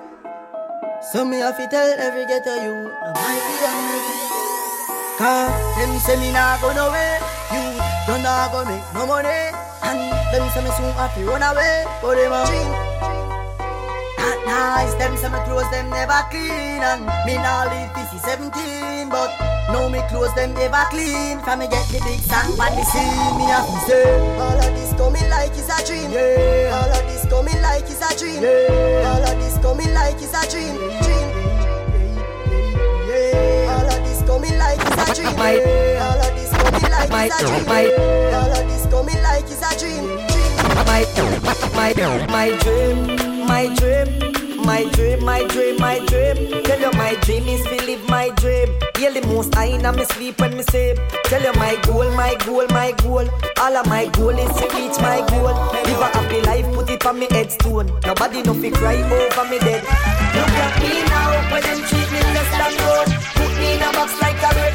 So 1.12 1.26
me 1.26 1.38
have 1.38 1.58
to 1.58 1.68
tell 1.68 1.90
every 2.00 2.26
ghetto 2.26 2.56
you, 2.62 2.74
no 2.74 3.12
might 3.14 3.44
be 3.46 3.56
angry. 3.66 4.02
Cause 5.18 5.78
them 5.78 6.00
say 6.00 6.18
me 6.20 6.32
nah 6.32 6.62
go 6.62 6.74
nowhere, 6.74 7.20
you 7.54 7.62
don't 8.06 8.22
nah 8.22 8.52
go 8.52 8.66
make 8.66 8.86
no 8.94 9.06
money. 9.06 9.54
And 9.84 10.00
them 10.34 10.50
say 10.54 10.64
me 10.64 10.72
soon 10.78 10.94
have 10.94 11.14
to 11.16 11.26
run 11.26 11.42
away, 11.42 11.86
but 12.02 12.16
them 12.16 12.32
a. 12.32 12.87
Not 14.28 14.44
nice, 14.46 14.94
them 15.00 15.16
say 15.16 15.30
me 15.32 15.40
clothes 15.48 15.72
them 15.72 15.90
never 15.90 16.20
clean. 16.30 16.84
And 16.84 17.08
me 17.26 17.36
nah 17.40 17.64
live 17.72 17.96
this 17.96 18.12
is 18.12 18.22
17 18.28 19.08
But 19.08 19.32
now 19.72 19.88
me 19.88 20.02
clothes 20.12 20.36
them 20.36 20.52
ever 20.58 20.84
clean. 20.92 21.40
From 21.48 21.60
me 21.60 21.68
get 21.72 21.88
the 21.88 22.00
big 22.04 22.20
song 22.20 22.52
on 22.60 22.76
the 22.76 22.84
scene 22.92 23.40
Me 23.40 23.46
have 23.48 23.64
to 23.64 23.80
say 23.88 24.04
All 24.36 24.60
of 24.60 24.72
this 24.76 24.92
coming 25.00 25.30
like 25.32 25.56
is 25.56 25.70
a 25.72 25.80
dream. 25.88 26.12
Yeah. 26.12 26.76
All 26.76 26.92
of 26.92 27.04
this 27.08 27.24
coming 27.32 27.62
like 27.64 27.88
is 27.88 28.04
a 28.04 28.12
dream. 28.20 28.44
Yeah. 28.44 29.08
All 29.16 29.24
of 29.24 29.36
this 29.40 29.56
coming 29.64 29.94
like 29.96 30.20
is 30.20 30.36
a 30.36 30.44
dream. 30.52 30.76
Dream. 30.76 31.28
Yeah. 33.08 33.72
All 33.72 33.88
of 33.88 34.00
this 34.04 34.20
coming 34.28 34.58
like 34.60 34.84
is 34.84 34.92
a 34.92 35.08
dream. 35.16 35.36
yeah. 35.40 36.04
All 36.04 36.20
of 36.20 36.32
this 36.36 36.52
coming 36.52 36.92
like 36.92 37.08
is 37.16 37.32
a 37.32 37.40
dream. 37.48 37.64
yeah. 37.64 38.44
All 38.44 38.52
of 38.52 38.64
this 38.68 38.84
coming 38.92 39.22
like 39.24 39.48
is 39.48 39.64
a 39.64 39.72
dream. 39.80 40.04
Dream. 40.28 40.52
My, 40.84 41.00
my, 41.96 42.28
my 42.28 42.58
dream, 42.60 43.27
my 43.48 43.74
dream, 43.76 44.08
my 44.66 44.84
dream, 44.92 45.24
my 45.24 45.44
dream, 45.48 45.78
my 45.80 46.00
dream. 46.06 46.64
Tell 46.64 46.80
you 46.80 46.92
my 46.92 47.16
dream 47.22 47.48
is 47.48 47.64
to 47.64 47.76
live 47.86 48.08
my 48.10 48.30
dream. 48.42 48.70
Hear 48.98 49.12
the 49.14 49.26
most 49.28 49.56
I 49.56 49.66
in 49.66 49.96
me 49.96 50.06
sleep 50.06 50.40
when 50.40 50.58
me 50.58 50.64
sleep. 50.64 50.98
Tell 51.26 51.42
you 51.42 51.54
my 51.54 51.76
goal, 51.84 52.10
my 52.12 52.36
goal, 52.46 52.68
my 52.70 52.92
goal. 53.04 53.28
All 53.60 53.78
of 53.78 53.88
my 53.88 54.08
goal 54.08 54.38
is 54.38 54.54
to 54.60 54.66
reach 54.76 54.98
my 55.00 55.26
goal. 55.30 55.56
Live 55.88 56.02
a 56.02 56.08
happy 56.16 56.42
life, 56.42 56.66
put 56.74 56.90
it 56.90 57.06
on 57.06 57.20
me 57.20 57.28
headstone. 57.32 57.88
Nobody 58.06 58.42
no 58.44 58.54
fi 58.54 58.70
cry 58.72 58.98
over 59.02 59.50
me 59.50 59.60
dead. 59.60 59.84
Look 59.84 60.58
at 60.66 60.74
me 60.82 61.04
now, 61.08 61.52
when 61.52 61.64
them 61.64 61.80
treat 61.88 62.10
me 62.12 62.22
less 62.36 62.50
than 62.60 62.74
gold. 62.84 63.10
Put 63.38 63.52
me 63.60 63.74
in 63.76 63.82
a 63.82 63.92
box 63.94 64.22
like 64.22 64.42
a 64.44 64.67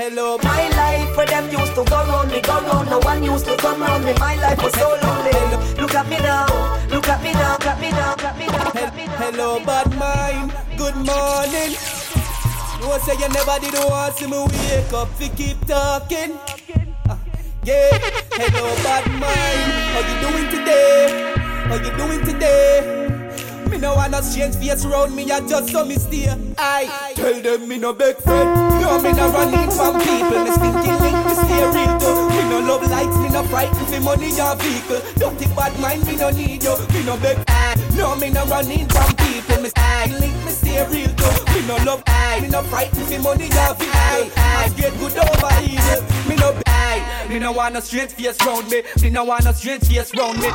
hello, 0.00 0.38
my 0.42 0.68
life 0.80 1.16
where 1.16 1.26
them 1.26 1.44
used 1.50 1.74
to 1.74 1.84
go 1.84 1.98
round 2.08 2.30
me, 2.30 2.40
go 2.40 2.56
round. 2.60 2.88
No 2.88 2.98
one 3.00 3.22
used 3.22 3.44
to 3.44 3.56
come 3.56 3.80
round 3.82 4.04
me. 4.04 4.14
My 4.18 4.34
life 4.36 4.62
was 4.62 4.72
so 4.72 4.88
lonely. 5.02 5.36
Look 5.80 5.94
at 5.94 6.08
me 6.08 6.18
now, 6.18 6.46
look 6.88 7.08
at 7.08 7.22
me 7.22 7.32
now, 7.32 7.52
look 7.52 7.66
at 7.66 7.80
me 7.80 7.90
now, 7.90 8.14
look 8.16 8.36
me 8.38 8.46
now. 8.46 8.72
me 8.96 9.06
now. 9.06 9.20
Hello, 9.22 9.60
bad 9.60 9.88
mind. 10.00 10.52
Good 10.78 10.96
morning. 10.96 11.72
No 12.80 12.96
say 13.04 13.16
you 13.20 13.28
never 13.28 13.56
did 13.60 13.74
want 13.74 14.16
see 14.16 14.26
me 14.26 14.38
wake 14.40 14.92
up, 14.94 15.08
fi 15.18 15.28
keep 15.28 15.58
talking. 15.66 16.32
Uh, 17.08 17.16
yeah, 17.64 17.92
hello 18.40 18.74
bad 18.82 19.04
mind. 19.20 19.70
How 19.92 20.00
you 20.08 20.16
doing 20.24 20.48
today? 20.54 21.34
How 21.68 21.76
you 21.76 21.92
doing 21.98 22.24
today? 22.24 22.99
Me 23.68 23.78
no 23.78 23.94
want 23.94 24.12
no 24.12 24.20
strange 24.20 24.56
face 24.56 24.84
around 24.84 25.14
me, 25.14 25.30
I 25.30 25.40
just 25.46 25.70
saw 25.70 25.84
me 25.84 25.96
stay. 25.96 26.28
I 26.58 27.12
tell 27.14 27.40
them 27.40 27.68
me 27.68 27.78
no 27.78 27.92
beg 27.92 28.16
friend. 28.16 28.80
No, 28.80 29.00
me 29.00 29.12
no 29.12 29.30
running 29.30 29.70
from 29.70 29.98
people. 30.00 30.44
Me 30.44 30.50
stinky 30.50 30.92
link, 31.02 31.18
me 31.26 31.34
stay 31.34 31.64
real 31.74 31.98
too. 31.98 32.28
Me 32.30 32.42
no 32.50 32.60
love 32.60 32.88
lights, 32.90 33.16
me 33.18 33.28
no 33.28 33.42
frightened 33.44 33.88
for 33.88 34.00
money 34.00 34.30
or 34.40 34.56
vehicle. 34.56 35.00
Don't 35.16 35.36
think 35.38 35.54
bad 35.54 35.78
mind, 35.80 36.06
me 36.06 36.16
no 36.16 36.30
need 36.30 36.62
you. 36.62 36.76
Me 36.92 37.04
no 37.04 37.16
beg. 37.18 37.38
No, 37.94 38.16
me 38.16 38.30
no 38.30 38.44
running 38.46 38.88
from 38.88 39.14
people. 39.16 39.62
Me 39.62 39.68
stinky 39.68 40.12
link, 40.20 40.36
me 40.44 40.50
stay 40.50 40.86
real 40.88 41.10
too. 41.14 41.34
Me 41.54 41.66
no 41.66 41.76
love, 41.84 42.02
me 42.40 42.48
no 42.48 42.62
frightened 42.64 43.06
for 43.06 43.18
money 43.20 43.46
or 43.46 43.74
vehicle. 43.74 44.30
I 44.36 44.72
get 44.76 44.92
good 44.98 45.16
over 45.18 45.52
evil. 45.62 46.00
Me 46.28 46.36
no 46.36 46.52
beg. 46.52 47.30
Me 47.30 47.38
no 47.38 47.52
want 47.52 47.74
no 47.74 47.80
strange 47.80 48.12
face 48.12 48.44
round 48.44 48.68
me. 48.68 48.82
Me 49.02 49.10
no 49.10 49.24
want 49.24 49.44
no 49.44 49.52
strange 49.52 49.86
face 49.86 50.14
round 50.16 50.38
me. 50.40 50.48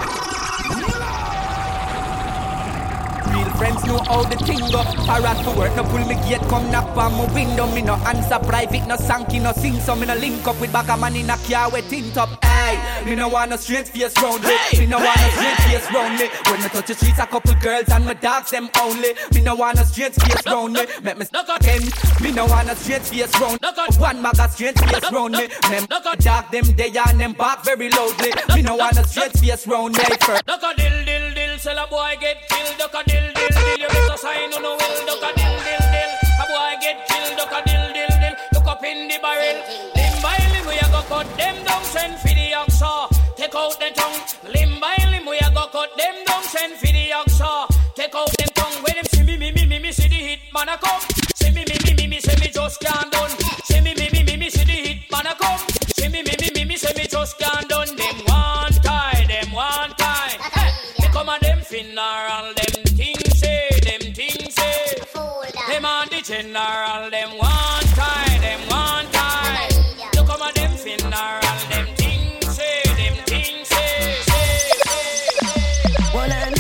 Friends 3.66 3.86
know 3.86 3.98
how 4.06 4.22
the 4.22 4.38
thing 4.46 4.62
go. 4.70 4.84
Parrot 5.10 5.44
for 5.44 5.58
work, 5.58 5.76
no 5.76 5.84
pull 5.86 6.06
me 6.06 6.14
gate, 6.30 6.46
come 6.50 6.70
knock 6.70 6.96
on 6.96 7.14
my 7.14 7.26
window. 7.34 7.66
Me 7.74 7.82
no 7.82 7.96
answer 8.06 8.38
private, 8.38 8.86
no 8.86 8.96
sanky, 8.96 9.42
no 9.42 9.54
sing. 9.54 9.80
So 9.80 9.96
me 9.96 10.06
no 10.06 10.14
link 10.14 10.46
up 10.46 10.62
with 10.62 10.72
back 10.72 10.88
a 10.88 10.96
man 10.96 11.16
in 11.16 11.32
a 11.32 11.38
car 11.38 11.72
with 11.72 11.90
tint 11.90 12.16
up. 12.16 12.30
Aye, 12.44 13.04
me 13.08 13.16
no 13.16 13.28
want 13.28 13.50
no 13.50 13.58
straight 13.58 13.88
face 13.88 14.16
round 14.22 14.44
me. 14.44 14.56
Me 14.78 14.86
no 14.86 15.00
want 15.00 15.20
no 15.20 15.30
straight 15.30 15.58
face 15.66 15.92
round 15.92 16.14
me. 16.20 16.30
When 16.46 16.62
me 16.62 16.70
touch 16.70 16.86
the 16.86 16.94
streets, 16.94 17.18
a 17.18 17.26
couple 17.26 17.56
girls 17.56 17.90
and 17.90 18.06
my 18.06 18.14
dogs 18.14 18.52
them 18.52 18.70
only. 18.82 19.16
Me 19.34 19.42
no 19.42 19.56
want 19.56 19.78
no 19.78 19.84
straight 19.84 20.14
face 20.14 20.46
round 20.46 20.74
me. 20.74 20.86
Make 21.02 21.18
me 21.18 21.26
stuck 21.26 21.50
again. 21.50 21.82
Me 22.22 22.32
no 22.32 22.46
want 22.46 22.68
no 22.68 22.76
straight 22.76 23.02
face 23.02 23.34
round. 23.42 23.58
One 23.98 24.22
mag 24.22 24.38
a 24.38 24.48
straight 24.48 24.78
face 24.78 25.12
round 25.12 25.32
me. 25.34 25.48
Them 25.70 25.88
dog 25.90 26.52
them 26.52 26.66
they 26.78 26.94
and 27.10 27.20
them 27.20 27.34
back 27.34 27.66
very 27.66 27.90
loudly. 27.90 28.30
Me 28.54 28.62
no 28.62 28.76
want 28.76 28.96
no 28.96 29.02
straight 29.02 29.34
face 29.34 29.66
round 29.66 29.98
me. 29.98 30.04
Duck 30.46 30.62
a 30.62 30.72
dill 30.78 31.06
dill 31.06 31.34
dill, 31.34 31.58
sell 31.58 31.84
a 31.84 31.88
boy 31.88 32.14
get 32.22 32.48
killed. 32.48 32.78
Duck 32.78 32.94
a 32.94 33.10
dill 33.10 33.35
dill, 33.66 33.80
you 33.82 33.90
better 33.90 34.18
sign 34.18 34.54
on 34.54 34.62
no 34.62 34.72
will. 34.78 34.98
Duck 35.10 35.26
a 35.26 35.30
dill 35.34 35.58
dill 35.66 35.86
dill, 35.94 36.12
a 36.42 36.46
boy 36.46 36.74
get 36.82 36.98
killed. 37.10 37.34
Duck 37.38 37.54
a 37.58 37.60
dill 37.66 37.86
dill 37.98 38.14
dill, 38.22 38.36
look 38.54 38.68
up 38.68 38.84
in 38.84 39.10
the 39.10 39.18
barrel. 39.22 39.58
Limb 39.98 40.16
by 40.22 40.38
limb 40.54 40.66
we 40.70 40.78
a 40.78 40.88
go 40.94 41.02
cut 41.10 41.28
them 41.38 41.58
down, 41.66 41.84
send 41.84 42.16
for 42.22 42.34
the 42.34 42.54
oxa. 42.54 43.10
Take 43.36 43.56
out 43.56 43.76
the 43.80 43.90
tongue. 43.98 44.22
Limb 44.54 44.80
by 44.80 44.96
limb 45.12 45.26
we 45.26 45.38
a 45.40 45.50
go 45.50 45.68
cut 45.74 45.92
them 45.98 46.16
down, 46.26 46.44
send 46.44 46.74
for 46.78 46.88
the 46.88 47.10
oxa. 47.20 47.68
Take 47.96 48.16
out 48.16 48.32
them 48.38 48.50
tongue. 48.54 48.78
When 48.84 48.96
them 48.96 49.06
see 49.12 49.24
me 49.24 49.38
me 49.38 49.52
me 49.52 49.66
me 49.66 49.80
me 49.80 49.92
see 49.92 50.08
the 50.08 50.16
hit 50.16 50.40
man 50.54 50.70
a 50.70 50.78
come. 50.78 51.02
See 51.36 51.52
me 51.52 51.64
me 51.66 51.76
me 51.84 51.94
me 51.98 52.08
me 52.08 52.20
see 52.20 52.36
me 52.40 52.48
just 52.52 52.80
can't 52.82 53.12
done. 53.12 53.32
See 53.66 53.82
me 53.82 53.94
me 53.96 54.10
me 54.12 54.24
me 54.24 54.38
me 54.38 54.50
see 54.50 54.64
the 54.64 54.74
hit 54.74 55.12
man 55.12 55.28
a 55.28 55.36
come. 55.36 55.60
See 55.96 56.08
me 56.10 56.22
me 56.24 56.34
me 56.42 56.50
me 56.56 56.66
me 56.66 56.76
see 56.78 56.94
me 56.96 57.08
just 57.08 57.38
can't 57.40 57.68
done. 57.70 57.96
Them 57.96 58.18
one 58.26 58.74
tie, 58.84 59.26
them 59.28 59.52
one 59.52 59.92
tie. 59.98 60.38
Hey, 60.56 60.72
they 61.00 61.08
come 61.08 61.30
and 61.30 61.42
them 61.42 61.60
funeral, 61.62 62.25
on 66.56 67.10
the 67.10 67.10
general, 67.10 67.10
them 67.12 67.38
one 67.38 67.86
tie, 67.96 68.38
them 68.40 68.60
one 68.70 69.06
tie. 69.12 69.70
You 70.14 70.24
come 70.24 70.42
and 70.42 70.56
them 70.56 70.72
funeral, 70.72 71.42
them 71.70 71.88
things 71.96 72.56
say, 72.56 72.84
them 72.86 73.16
things 73.26 73.68
say. 73.68 74.16
say, 74.22 74.70
say. 74.86 75.48
Woman, 76.14 76.54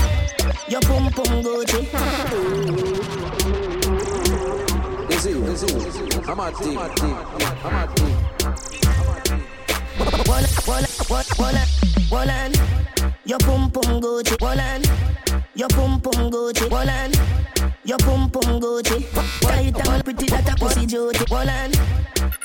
your 0.67 0.81
pum 0.81 1.09
pum 1.11 1.43
Gucci. 1.43 1.81
This 5.07 5.25
is, 5.25 5.41
this 5.41 5.63
is, 5.63 6.17
I'm 6.27 6.39
a 6.39 6.51
team, 6.51 6.77
I'm 6.77 6.89
a 7.75 7.87
team. 7.95 8.15
Woman, 10.27 10.49
woman, 10.67 10.89
woman, 11.39 11.67
woman, 12.11 12.51
your 13.25 13.39
pum 13.39 13.71
pum 13.71 14.01
Gucci. 14.01 14.41
Woman, 14.41 14.81
your 15.55 15.69
pum 15.69 16.01
pum 16.01 16.31
Gucci. 16.31 16.69
Woman, 16.69 17.11
your 17.83 17.97
pum 17.99 18.29
pum 18.29 18.59
Gucci. 18.59 19.25
Tight 19.41 19.77
and 19.77 19.84
pretty 20.05 20.27
that 20.27 20.47
a 20.47 20.55
pussy 20.55 20.85
duty. 20.85 21.25
Woman, 21.33 21.73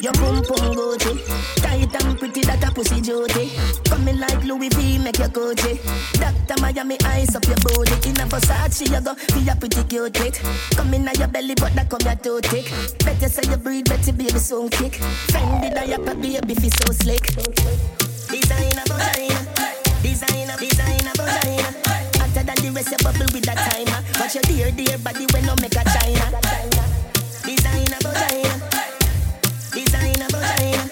your 0.00 0.16
pum 0.16 0.40
pum 0.40 0.72
Gucci. 0.72 1.12
Tight 1.60 1.92
and 1.92 2.18
pretty 2.18 2.40
that 2.48 2.64
a 2.64 2.72
pussy 2.72 3.00
duty. 3.02 3.52
Coming 3.84 4.18
like 4.18 4.42
Louis 4.42 4.70
V, 4.70 4.98
make 4.98 5.18
your 5.18 5.28
Gucci. 5.28 5.76
Doctor 6.16 6.56
Miami 6.62 6.96
eyes 7.04 7.36
up 7.36 7.44
your 7.44 7.60
booty. 7.60 8.08
In 8.08 8.16
a 8.16 8.24
Versace, 8.24 8.88
you 8.88 9.00
go 9.04 9.12
be 9.36 9.46
a 9.46 9.54
pretty 9.54 9.84
cute 9.84 10.18
it. 10.20 10.40
Come 10.74 10.94
in 10.94 11.04
your 11.04 11.28
belly, 11.28 11.54
but 11.54 11.74
that 11.74 11.90
come 11.90 12.00
your 12.00 12.16
too 12.16 12.40
thick. 12.48 12.64
Better 13.04 13.28
say 13.28 13.44
you 13.44 13.58
breathe, 13.58 13.84
better 13.84 14.12
baby 14.12 14.40
so 14.40 14.66
kick. 14.70 14.96
Fendi 15.28 15.68
diaper, 15.68 16.14
baby 16.16 16.54
feel 16.54 16.72
so 16.72 16.92
slick. 16.96 17.28
Designer 18.32 18.88
vagina, 18.88 19.40
designer, 20.00 20.56
designer 20.56 21.12
vagina. 21.12 21.68
Hotter 22.16 22.42
than 22.42 22.56
the 22.56 22.72
rest, 22.74 22.90
you 22.90 22.98
bubble 23.04 23.28
with 23.36 23.44
that 23.44 23.60
timer. 23.68 24.00
Watch 24.18 24.34
your 24.34 24.44
dear, 24.48 24.72
dear 24.72 24.96
body 24.98 25.26
when 25.32 25.44
no 25.44 25.54
make 25.60 25.76
a 25.76 25.84
china. 25.84 26.99
Designer 27.50 27.98
vagina, 28.00 28.70
designer 29.72 30.28
vagina. 30.30 30.82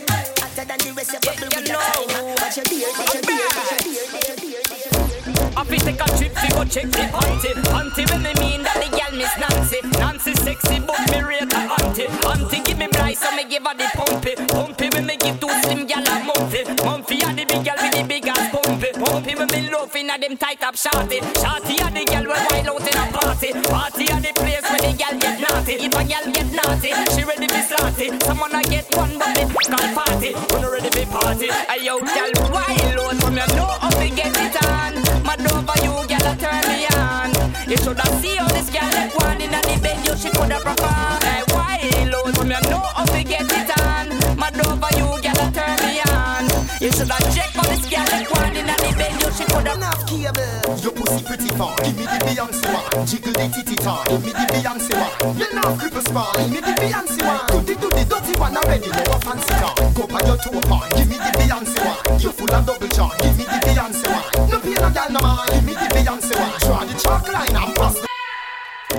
Hotter 0.40 0.64
than 0.64 0.78
the 0.78 0.92
rest, 0.96 1.12
you 1.12 1.20
bubble 1.20 1.46
with 1.54 1.66
that 1.66 1.78
timer. 1.94 2.34
Watch 2.34 2.56
your 2.56 2.64
dear, 2.64 2.88
watch 2.98 3.14
your 3.14 3.22
dear, 3.22 3.46
watch 3.54 3.70
your 3.70 3.78
dear, 3.78 4.02
watch 4.12 4.28
your 4.28 4.36
dear, 4.36 4.60
watch 4.68 4.84
your 4.90 5.06
dear. 5.06 5.17
I 5.56 5.64
fi 5.64 5.76
take 5.76 6.00
a 6.00 6.06
trip 6.16 6.32
fi 6.32 6.48
go 6.54 6.64
check 6.64 6.88
the 6.90 7.04
auntie 7.04 7.52
Auntie 7.68 8.06
when 8.08 8.22
me 8.22 8.32
mean 8.40 8.62
that 8.62 8.78
the 8.80 8.88
gal 8.96 9.12
miss 9.12 9.34
Nancy. 9.36 9.78
Nancy 9.98 10.32
sexy 10.34 10.80
but 10.80 10.96
me 11.10 11.20
rate 11.20 11.52
her 11.52 11.66
auntie. 11.82 12.08
Auntie 12.24 12.60
give 12.64 12.78
me 12.78 12.88
price 12.88 13.20
so 13.20 13.30
me 13.36 13.44
give 13.44 13.66
her 13.66 13.74
the 13.76 13.84
pumpy. 13.92 14.32
Pumpy 14.48 14.88
when 14.94 15.06
me 15.06 15.16
give 15.16 15.38
to 15.40 15.48
slim 15.62 15.86
gal 15.86 16.00
a 16.00 16.14
mumpy 16.24 16.64
Mumpy 16.80 17.20
a 17.20 17.34
the 17.34 17.44
big 17.44 17.64
gal 17.64 17.76
with 17.76 17.92
the 17.92 18.02
big 18.08 18.28
ass 18.28 18.48
pumpy. 18.54 18.90
Pumpy 18.96 19.34
when 19.36 19.48
me 19.52 19.70
love 19.70 19.94
inna 19.96 20.16
them 20.18 20.36
tight 20.36 20.62
up 20.62 20.76
shorty. 20.76 21.20
Shorty 21.42 21.76
a 21.76 21.88
the 21.92 22.04
gal 22.08 22.24
when 22.24 22.42
wild 22.48 22.68
out 22.72 22.88
in 22.88 22.96
a 22.96 23.04
party. 23.12 23.50
Party 23.68 24.04
a 24.08 24.16
the 24.24 24.32
place 24.32 24.64
where 24.70 24.80
the 24.80 24.92
gal 24.96 25.14
get 25.18 25.36
naughty. 25.44 25.74
If 25.76 25.92
a 25.92 26.02
gal 26.08 26.26
get 26.32 26.48
naughty 26.56 26.90
she 27.12 27.22
ready 27.24 27.48
fi 27.48 27.60
slaughty 27.68 28.06
Someone 28.24 28.54
a 28.54 28.62
get 28.62 28.88
one 28.96 29.18
but 29.18 29.36
it 29.36 29.50
call 29.68 29.88
party. 29.92 30.32
When 30.54 30.64
ready 30.72 30.90
fi 30.94 31.04
party. 31.04 31.48
Ayo 31.68 32.00
gal 32.00 32.32
wild 32.48 32.98
out 33.02 33.16
from 33.20 33.36
you 33.36 33.46
know 33.58 33.70
how 33.82 33.90
to 33.90 34.08
get 34.14 34.32
it 34.32 34.56
on 34.64 35.17
Mad 35.24 35.40
over 35.52 35.78
you, 35.84 35.94
girl, 36.08 36.26
a 36.26 36.36
turn 36.36 36.62
me 36.68 36.86
on. 36.96 37.30
You 37.68 37.76
shoulda 37.78 38.06
see 38.20 38.36
how 38.36 38.48
this 38.48 38.70
girl 38.70 38.88
let 38.90 39.14
one 39.14 39.40
inna 39.40 39.60
the 39.62 39.78
bed, 39.82 40.04
you 40.06 40.16
she 40.16 40.30
coulda 40.30 40.58
perform. 40.60 41.20
Hey, 41.22 41.42
wild 41.52 42.14
out, 42.14 42.36
from 42.36 42.50
you 42.50 42.60
know 42.70 42.84
how 42.96 43.04
to 43.04 43.22
get 43.24 43.42
it 43.42 43.70
on. 43.80 44.08
Mad 44.38 44.58
over 44.66 44.92
you, 44.98 45.08
girl, 45.22 45.40
a 45.42 45.50
turn 45.52 45.76
me 45.84 46.00
on. 46.12 46.44
You 46.80 46.90
shoulda 46.92 47.18
check 47.34 47.47
this 47.78 47.90
girl 47.90 48.04
let 48.10 48.30
one 48.30 48.56
inna 48.56 48.74
the 48.74 48.90
bed, 48.96 49.34
she 49.34 49.44
coulda. 49.46 49.74
Enough 49.78 50.06
cable. 50.06 50.82
Your 50.82 50.92
pussy 50.92 51.22
pretty 51.24 51.48
far, 51.54 51.76
give 51.84 51.96
me 51.96 52.04
the 52.04 52.18
Beyonce 52.26 52.66
one. 52.74 53.06
Jiggle 53.06 53.32
the 53.32 53.46
titty 53.54 53.76
tar, 53.76 54.04
give 54.06 54.24
me 54.24 54.32
the 54.32 54.46
Beyonce 54.50 54.94
one. 54.98 55.38
You 55.38 55.48
know 55.54 55.70
cripple 55.78 56.02
spawn, 56.02 56.34
give 56.36 56.50
me 56.50 56.60
the 56.60 56.74
Beyonce 56.82 57.20
one. 57.22 57.46
Do 57.46 57.58
the 57.62 57.74
do 57.80 57.88
the 57.90 58.04
dirty 58.04 58.34
one 58.38 58.56
already, 58.56 58.90
no 58.90 59.02
a 59.14 59.18
fancy 59.20 59.54
car. 59.54 59.74
Go 59.94 60.06
by 60.06 60.20
your 60.26 60.36
toe 60.38 60.60
part, 60.66 60.90
give 60.96 61.08
me 61.08 61.16
the 61.16 61.30
Beyonce 61.38 61.78
one. 61.86 62.20
You 62.20 62.30
full 62.32 62.52
of 62.54 62.66
double 62.66 62.88
charm, 62.88 63.12
give 63.22 63.38
me 63.38 63.44
the 63.44 63.58
Beyonce 63.62 64.06
one. 64.10 64.50
No 64.50 64.58
pay 64.60 64.74
no 64.74 64.90
girl 64.90 65.10
no 65.14 65.20
man, 65.22 65.46
give 65.52 65.64
me 65.64 65.72
the 65.74 65.88
Beyonce 65.94 66.34
one. 66.34 66.58
Draw 66.58 66.84
the 66.84 66.94
chalk 66.98 67.28
line 67.32 67.54
and 67.54 67.74
pass. 67.76 67.96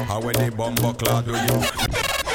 How 0.07 0.21
when 0.21 0.35
the 0.35 0.51
bumbo 0.55 0.93
clad 0.93 1.25
do 1.25 1.33
you? 1.35 2.28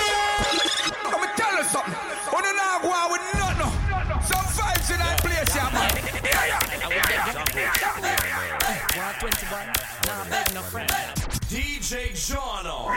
DJ 11.49 12.13
Jono. 12.13 12.93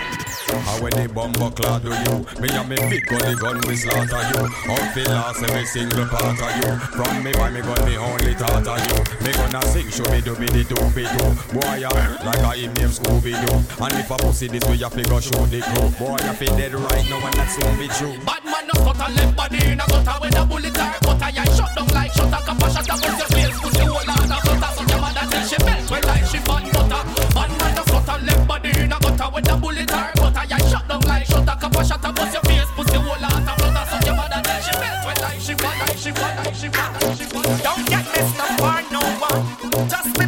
How 0.68 0.82
when 0.82 0.92
the 0.92 1.08
bumbo 1.08 1.50
clad 1.52 1.84
do 1.84 1.90
you? 1.90 2.28
Me 2.42 2.50
and 2.52 2.68
me 2.68 2.76
big 2.92 3.06
gun, 3.08 3.24
the 3.24 3.36
gun 3.40 3.62
we 3.64 3.76
slaughter 3.80 4.24
you. 4.36 4.44
Up 4.44 4.92
the 4.92 5.04
last 5.08 5.44
every 5.44 5.66
single 5.66 6.06
part 6.08 6.36
of 6.36 6.52
you. 6.60 6.76
From 6.92 7.24
me 7.24 7.32
why 7.40 7.50
me 7.50 7.62
gun 7.62 7.80
me 7.88 7.96
only 7.96 8.34
thought 8.36 8.68
of 8.68 8.76
you. 8.76 9.00
Me 9.24 9.32
gonna 9.32 9.62
sing 9.72 9.88
show 9.88 10.04
me 10.12 10.20
do 10.20 10.36
me 10.36 10.48
the 10.52 10.68
doobie 10.68 11.08
doo. 11.16 11.32
Boy 11.56 11.88
I 11.88 11.96
like 12.26 12.44
a 12.44 12.52
him 12.60 12.74
name 12.76 12.92
Scooby 12.92 13.32
Doo. 13.32 13.64
And 13.80 13.96
if 13.96 14.12
I 14.12 14.18
pussy 14.18 14.48
this 14.48 14.68
way, 14.68 14.76
you 14.76 14.90
fi 14.90 15.04
go 15.04 15.20
show 15.24 15.46
the 15.48 15.64
crew. 15.64 15.88
Boy 15.96 16.20
I 16.20 16.36
fi 16.36 16.46
dead 16.60 16.74
right 16.76 17.08
now 17.08 17.24
and 17.24 17.36
that's 17.40 17.56
soon 17.56 17.72
be 17.80 17.88
true. 17.88 18.20
Bad 18.28 18.44
man 18.44 18.68
no 18.68 18.76
cut 18.84 19.00
a 19.00 19.08
left 19.16 19.32
body 19.32 19.64
in 19.64 19.80
a 19.80 19.86
gutter 19.88 20.20
when 20.20 20.32
the 20.32 20.44
bullet 20.44 20.76
are 20.76 20.92
cut 21.08 21.24
a 21.24 21.28
yeah 21.32 21.48
shut 21.56 21.72
down 21.72 21.88
like 21.96 22.12
shut 22.12 22.28
a 22.28 22.40
cap 22.44 22.60
a 22.60 22.68
shut 22.68 22.84
a 22.84 22.96
bust 23.00 23.16
your 23.16 23.32
face 23.32 23.60
put 23.64 23.78
your 23.80 23.88
whole 23.96 24.12
hand 24.12 24.28
a 24.28 24.38
flutter 24.44 24.72
so 24.76 24.84
your 24.92 25.00
mother 25.00 25.24
till 25.32 25.44
she 25.48 25.58
melt 25.64 25.68
when 25.68 25.87
like 25.87 25.87
she 26.28 26.40
fat 26.40 26.72
butter. 26.72 27.02
Man 27.36 27.52
cut 27.88 28.10
a 28.10 28.26
left 28.26 28.48
body 28.48 28.70
in 28.70 28.92
a 28.92 29.00
gutter 29.00 29.28
when 29.32 29.44
the 29.44 29.56
bullet 29.56 29.88
cut 29.88 30.38
a 30.38 30.48
yeah 30.48 30.58
shut 30.70 30.88
down 30.88 31.02
like 31.02 31.26
shut 31.26 31.48
a 31.48 31.56
cap 31.56 31.76
a 31.76 31.86
shut 31.86 32.04
a 32.04 32.12
bust 32.14 32.34
your 32.34 32.44
face 32.44 32.72
your 32.94 33.02
whole 33.02 33.16
hand 33.16 33.48
a 33.48 33.54
flutter 33.56 33.86
so 33.90 33.98
your 34.06 34.16
mother 34.16 34.42
till 34.44 34.62
she 34.66 34.74
melt 34.82 35.06
when 35.06 35.18
like 35.24 35.40
she 35.40 35.54
fat 35.56 35.76
like 35.88 35.98
she 35.98 36.12
fat 36.12 36.36
like 36.44 36.56
she 36.56 36.68
fat 36.68 36.92
like 37.02 37.16
she 37.18 37.24
fat. 37.24 37.64
Don't 37.64 37.86
get 37.88 38.06
messed 38.12 38.40
up 38.44 38.52
for 38.60 38.80
no 38.92 39.02
one. 39.24 39.90
Just 39.90 40.27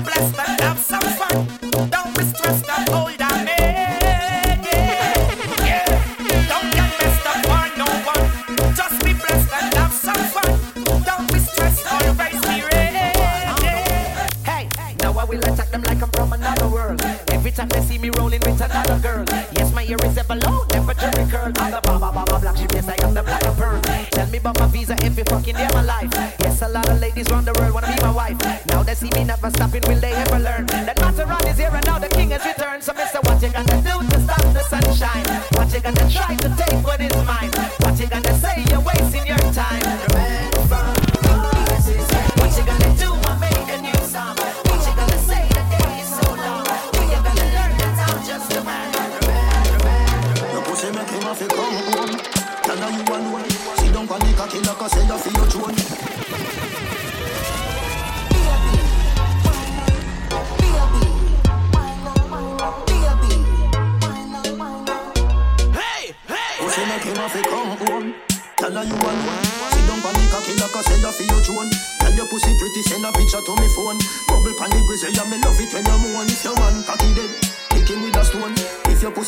of 27.19 27.31
round 27.31 27.45
the 27.47 27.53
world 27.59 27.78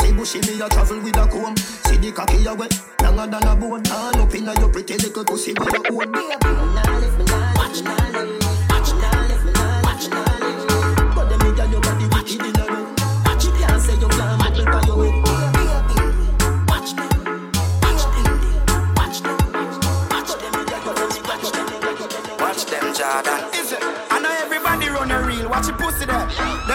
Your 0.03 0.13
bushy, 0.15 0.39
me 0.41 0.62
a 0.62 0.70
travel 0.70 1.00
with 1.01 1.17
a 1.17 1.27
comb. 1.27 1.55
See 1.58 1.98
the 1.98 2.12
cocky 2.12 2.46
a 2.46 2.53
wet, 2.53 2.74
longer 3.01 3.27
than 3.27 3.48
a 3.48 3.55
bone. 3.55 3.88
All 3.91 4.22
up 4.22 4.34
inna 4.36 4.53
your 4.60 4.70
pretty 4.70 4.98
little 4.98 5.25
pussy 5.25 5.53
with 5.53 5.72
your 5.72 6.01
own. 6.01 6.12
Watch 7.55 7.84
me, 7.84 7.93
watch 7.96 8.25
me, 8.25 8.40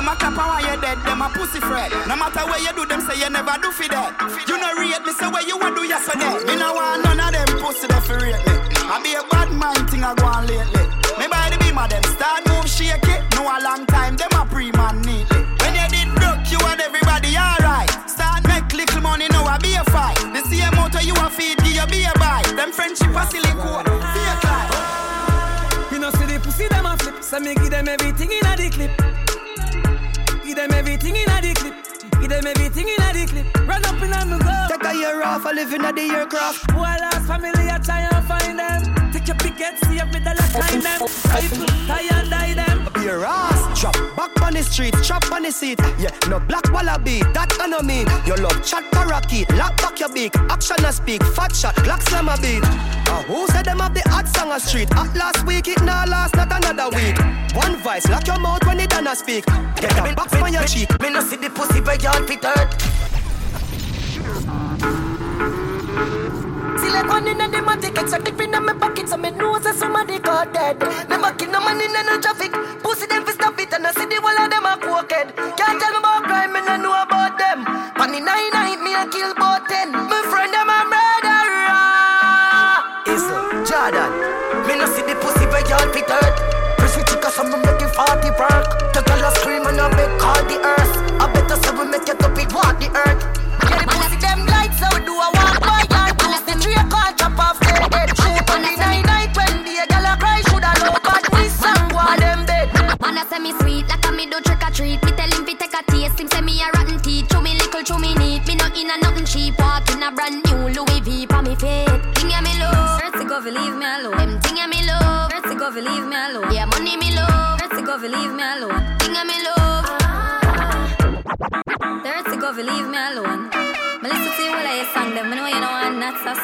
Them 0.07 0.15
a 0.15 0.19
clap 0.23 0.39
while 0.39 0.63
you 0.63 0.81
dead. 0.81 1.03
Them 1.03 1.19
a 1.19 1.27
pussy 1.35 1.59
friend. 1.59 1.91
No 2.07 2.15
matter 2.15 2.47
where 2.47 2.63
you 2.63 2.71
do, 2.79 2.87
them 2.87 3.03
say 3.03 3.19
you 3.19 3.27
never 3.27 3.59
do 3.59 3.75
for 3.75 3.91
that. 3.91 4.15
You 4.47 4.55
know 4.55 4.79
rate 4.79 5.03
me, 5.03 5.11
say 5.11 5.27
where 5.27 5.43
you 5.43 5.59
want 5.59 5.75
do 5.75 5.83
yesterday. 5.83 6.47
Me 6.47 6.55
no 6.55 6.79
want 6.79 7.03
none 7.03 7.19
of 7.19 7.35
them 7.35 7.51
pussy 7.59 7.91
there 7.91 7.99
for 8.07 8.15
rate 8.15 8.39
me. 8.39 8.55
I 8.87 9.03
be 9.03 9.19
a 9.19 9.27
bad 9.27 9.51
mind 9.51 9.91
thing 9.91 10.07
I 10.07 10.15
go 10.15 10.31
on 10.31 10.47
lately. 10.47 10.87
Me 11.19 11.27
by 11.27 11.51
the 11.51 11.59
beam 11.59 11.75
of 11.75 11.91
them 11.91 12.07
start 12.15 12.47
move 12.47 12.71
shake 12.71 13.03
it. 13.03 13.19
No 13.35 13.51
a 13.51 13.59
long 13.59 13.83
time, 13.91 14.15
them 14.15 14.31
a 14.31 14.47
pre-man 14.47 15.03
neatly. 15.03 15.43
When 15.59 15.75
you 15.75 15.87
did 15.91 16.07
broke, 16.15 16.55
you 16.55 16.63
and 16.71 16.79
everybody 16.79 17.35
alright. 17.35 17.91
Start 18.07 18.47
make 18.47 18.71
little 18.79 19.03
money, 19.03 19.27
now 19.35 19.43
I 19.43 19.59
be 19.59 19.75
a 19.75 19.83
fight. 19.91 20.23
The 20.23 20.47
same 20.47 20.71
motor 20.79 21.03
you 21.03 21.19
a 21.19 21.27
feed, 21.27 21.59
give 21.67 21.83
you 21.83 21.87
be 21.91 22.07
a 22.07 22.15
buy. 22.23 22.47
Them 22.55 22.71
friendship 22.71 23.11
a 23.11 23.27
silly 23.27 23.51
code, 23.59 23.91
fake 23.91 24.45
life. 24.47 24.71
You 25.91 25.99
know, 25.99 26.15
see 26.15 26.31
the 26.31 26.39
pussy 26.39 26.71
them 26.71 26.87
a 26.87 26.95
flip, 26.95 27.27
so 27.27 27.43
me 27.43 27.59
give 27.59 27.75
them 27.75 27.91
everything 27.91 28.31
in 28.31 28.47
a 28.47 28.55
the 28.55 28.71
clip. 28.71 29.16
Give 30.57 30.71
them 30.71 30.79
everything 30.79 31.17
in 31.17 31.29
a 31.29 31.41
the 31.43 31.53
clip. 31.53 31.75
Give 32.19 32.31
them 32.31 32.47
everything 32.47 32.89
in 32.89 33.03
a 33.03 33.13
the 33.13 33.27
clip. 33.27 33.69
Run 33.69 33.85
up 33.85 34.01
in 34.01 34.13
on 34.15 34.31
me 34.31 34.39
go. 34.39 34.57
Take 34.71 34.91
a 34.91 34.97
year 34.97 35.23
off, 35.23 35.45
I 35.45 35.53
live 35.53 35.71
in 35.71 35.85
a 35.85 35.93
the 35.93 36.01
aircraft. 36.01 36.71
Who 36.71 36.79
I 36.79 36.97
lost 36.97 37.27
family, 37.27 37.69
I 37.69 37.77
try 37.77 38.01
and 38.01 38.25
find 38.25 38.59
them. 38.59 39.13
Take 39.13 39.29
your 39.29 39.37
head, 39.37 39.79
see 39.85 40.01
every 40.01 40.21
dollar 40.21 40.49
find 40.57 40.81
them. 40.81 41.01
People 41.43 41.67
tie 41.87 42.09
and 42.11 42.31
die 42.31 42.55
them. 42.55 42.66
Your 43.03 43.25
ass, 43.25 43.81
chop 43.81 43.95
back 44.17 44.41
on 44.43 44.55
the 44.55 44.63
street, 44.63 44.95
chop 45.03 45.31
on 45.33 45.43
the 45.43 45.53
seat. 45.53 45.79
Yeah, 45.99 46.11
no 46.29 46.41
black 46.41 46.73
wallaby, 46.73 47.21
that 47.35 47.57
I 47.61 47.67
no 47.67 47.81
mean. 47.81 48.07
Your 48.25 48.37
love 48.39 48.65
chat 48.65 48.85
parakeet, 48.93 49.51
lock 49.55 49.77
back 49.77 50.01
your 50.01 50.09
beak, 50.09 50.35
action 50.51 50.85
a 50.85 50.93
speak, 50.93 51.23
fat 51.23 51.55
shot, 51.55 51.75
clock 51.77 52.03
slam 52.03 52.29
a 52.29 52.37
beat. 52.39 52.63
Uh, 52.65 53.23
who 53.25 53.47
said 53.49 53.67
them 53.67 53.79
have 53.81 53.95
the 53.95 54.03
hot 54.09 54.27
song 54.29 54.51
a 54.53 54.59
street? 54.59 54.91
At 54.93 55.15
last 55.15 55.47
week, 55.47 55.69
it 55.69 55.83
now 55.83 56.07
last, 56.07 56.35
not 56.37 56.51
another 56.51 56.95
week. 56.97 57.19
One 57.55 57.77
voice, 57.77 58.09
lock 58.09 58.27
your 58.27 58.39
mouth 58.39 58.65
when 58.67 58.81
it 58.81 58.91
done 58.91 59.07
a 59.07 59.15
speak. 59.15 59.45
Get 59.77 59.97
a 59.99 60.15
box 60.15 60.35
on 60.35 60.53
your 60.53 60.65
cheek. 60.65 60.91
Me 61.01 61.11
no 61.11 61.21
see 61.21 61.37
the 61.37 61.51
pussy 61.51 61.81
by 61.81 61.95
y'all 61.95 62.23
fit 62.25 62.45
hurt. 62.45 62.96
Select 66.87 67.09
one 67.09 67.27
in 67.27 67.39
the 67.39 67.59
matic, 67.67 67.99
extra 67.99 68.23
dip 68.23 68.41
in 68.41 68.53
my 68.53 68.73
pocket, 68.73 69.09
so 69.09 69.17
me 69.17 69.33
know 69.33 69.59
say 69.59 69.73
somebody 69.73 70.21
got 70.21 70.55
dead. 70.55 70.79
Never 71.11 71.35
kill 71.35 71.51
no 71.51 71.59
man 71.59 71.83
in 71.83 71.91
no 71.91 72.15
traffic. 72.23 72.53
Pussy 72.79 73.07
them 73.11 73.27
fi 73.27 73.33
stop 73.33 73.59
it, 73.59 73.75
and 73.75 73.87
I 73.87 73.91
see 73.91 74.07
the 74.07 74.23
wall 74.23 74.39
of 74.39 74.47
them 74.47 74.63
a 74.63 74.79
crooked. 74.79 75.35
Can't 75.59 75.83
tell 75.83 75.91
me 75.91 75.99
about 75.99 76.23
crime, 76.31 76.55
me 76.55 76.63
no 76.63 76.77
know 76.79 76.95
about 76.95 77.35
them. 77.43 77.67
On 77.99 78.07
the 78.15 78.23
nine 78.23 78.51
night, 78.55 78.79
me 78.79 78.95
a 78.95 79.03
kill 79.11 79.35
about 79.35 79.67
ten. 79.67 79.91
My 79.91 80.23
friend 80.31 80.55
them 80.55 80.71
a 80.71 80.79
murderer. 80.87 81.67
Ah. 81.75 83.03
Isle, 83.11 83.67
Jordan. 83.67 84.11
Me 84.71 84.79
no 84.79 84.87
see 84.87 85.03
the 85.03 85.19
pussy 85.19 85.43
by 85.51 85.67
y'all 85.67 85.91
fit 85.91 86.07
hurt. 86.07 86.39
Pretty 86.79 87.03
chica, 87.11 87.35
some 87.35 87.51
me 87.51 87.59
make 87.67 87.83
it 87.83 87.91
party 87.99 88.31
work. 88.39 88.95
The 88.95 89.03
girl 89.03 89.27
a 89.27 89.35
scream 89.43 89.67
and 89.67 89.83
I 89.83 89.91
beg 89.91 90.13
call 90.23 90.39
the 90.47 90.63
earth. 90.63 90.95
I 91.19 91.27
better 91.35 91.59
say 91.59 91.75
we 91.75 91.91
make 91.91 92.07
it 92.07 92.23
up, 92.23 92.39
it 92.39 92.55
walk 92.55 92.79
the 92.79 92.95
earth. 92.95 93.36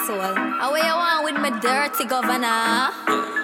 Soul. 0.06 0.34
How 0.60 0.72
you 0.74 0.94
want 0.94 1.24
with 1.24 1.38
me 1.40 1.50
dirty 1.60 2.04
governor? 2.04 3.41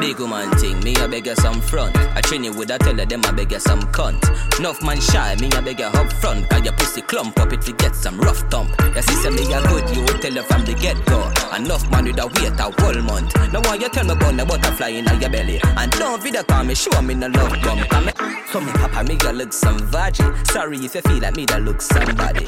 Big 0.00 0.18
woman 0.18 0.50
thing, 0.58 0.78
me 0.80 0.94
a 0.96 1.08
beg 1.08 1.26
you 1.26 1.34
some 1.36 1.60
front. 1.60 1.96
I 1.96 2.20
train 2.20 2.44
you 2.44 2.52
with 2.52 2.70
a 2.70 2.78
teller, 2.78 3.06
them 3.06 3.22
I 3.24 3.32
beg 3.32 3.52
you 3.52 3.60
some 3.60 3.80
cunt. 3.92 4.22
Enough 4.58 4.82
man 4.82 5.00
shy, 5.00 5.34
me 5.40 5.50
a 5.56 5.62
beg 5.62 5.78
you 5.78 5.86
up 5.86 6.12
front. 6.12 6.48
Cause 6.50 6.62
your 6.62 6.74
pussy 6.74 7.00
clump 7.00 7.38
up 7.38 7.48
to 7.48 7.72
get 7.72 7.94
some 7.94 8.18
rough 8.20 8.40
thump. 8.50 8.70
You 8.94 9.02
see, 9.02 9.14
say 9.14 9.30
me 9.30 9.52
a 9.52 9.62
good, 9.62 9.96
you 9.96 10.02
will 10.02 10.18
tell 10.20 10.32
her 10.32 10.42
from 10.42 10.64
the 10.64 10.74
get 10.74 11.02
go. 11.06 11.32
Enough 11.56 11.90
man 11.90 12.04
with 12.04 12.18
a 12.18 12.26
wait 12.26 12.60
a 12.60 12.82
whole 12.82 13.02
month. 13.02 13.34
Now 13.52 13.60
why 13.62 13.76
you 13.76 13.88
tell 13.88 14.04
me 14.04 14.12
about 14.12 14.36
the 14.36 14.44
butterfly 14.44 14.88
in 14.88 15.20
your 15.20 15.30
belly? 15.30 15.60
And 15.62 15.90
don't 15.92 16.22
video 16.22 16.42
call 16.42 16.64
me, 16.64 16.74
show 16.74 17.00
me 17.00 17.14
no 17.14 17.28
love. 17.28 17.52
Come 17.62 17.78
me, 18.06 18.12
so 18.52 18.60
me 18.60 18.72
papa 18.72 19.04
me 19.04 19.18
you 19.22 19.32
look 19.32 19.52
some 19.52 19.78
virgin. 19.78 20.44
Sorry 20.46 20.76
if 20.78 20.94
you 20.94 21.00
feel 21.00 21.20
like 21.20 21.36
me 21.36 21.46
that 21.46 21.62
look 21.62 21.80
somebody. 21.80 22.44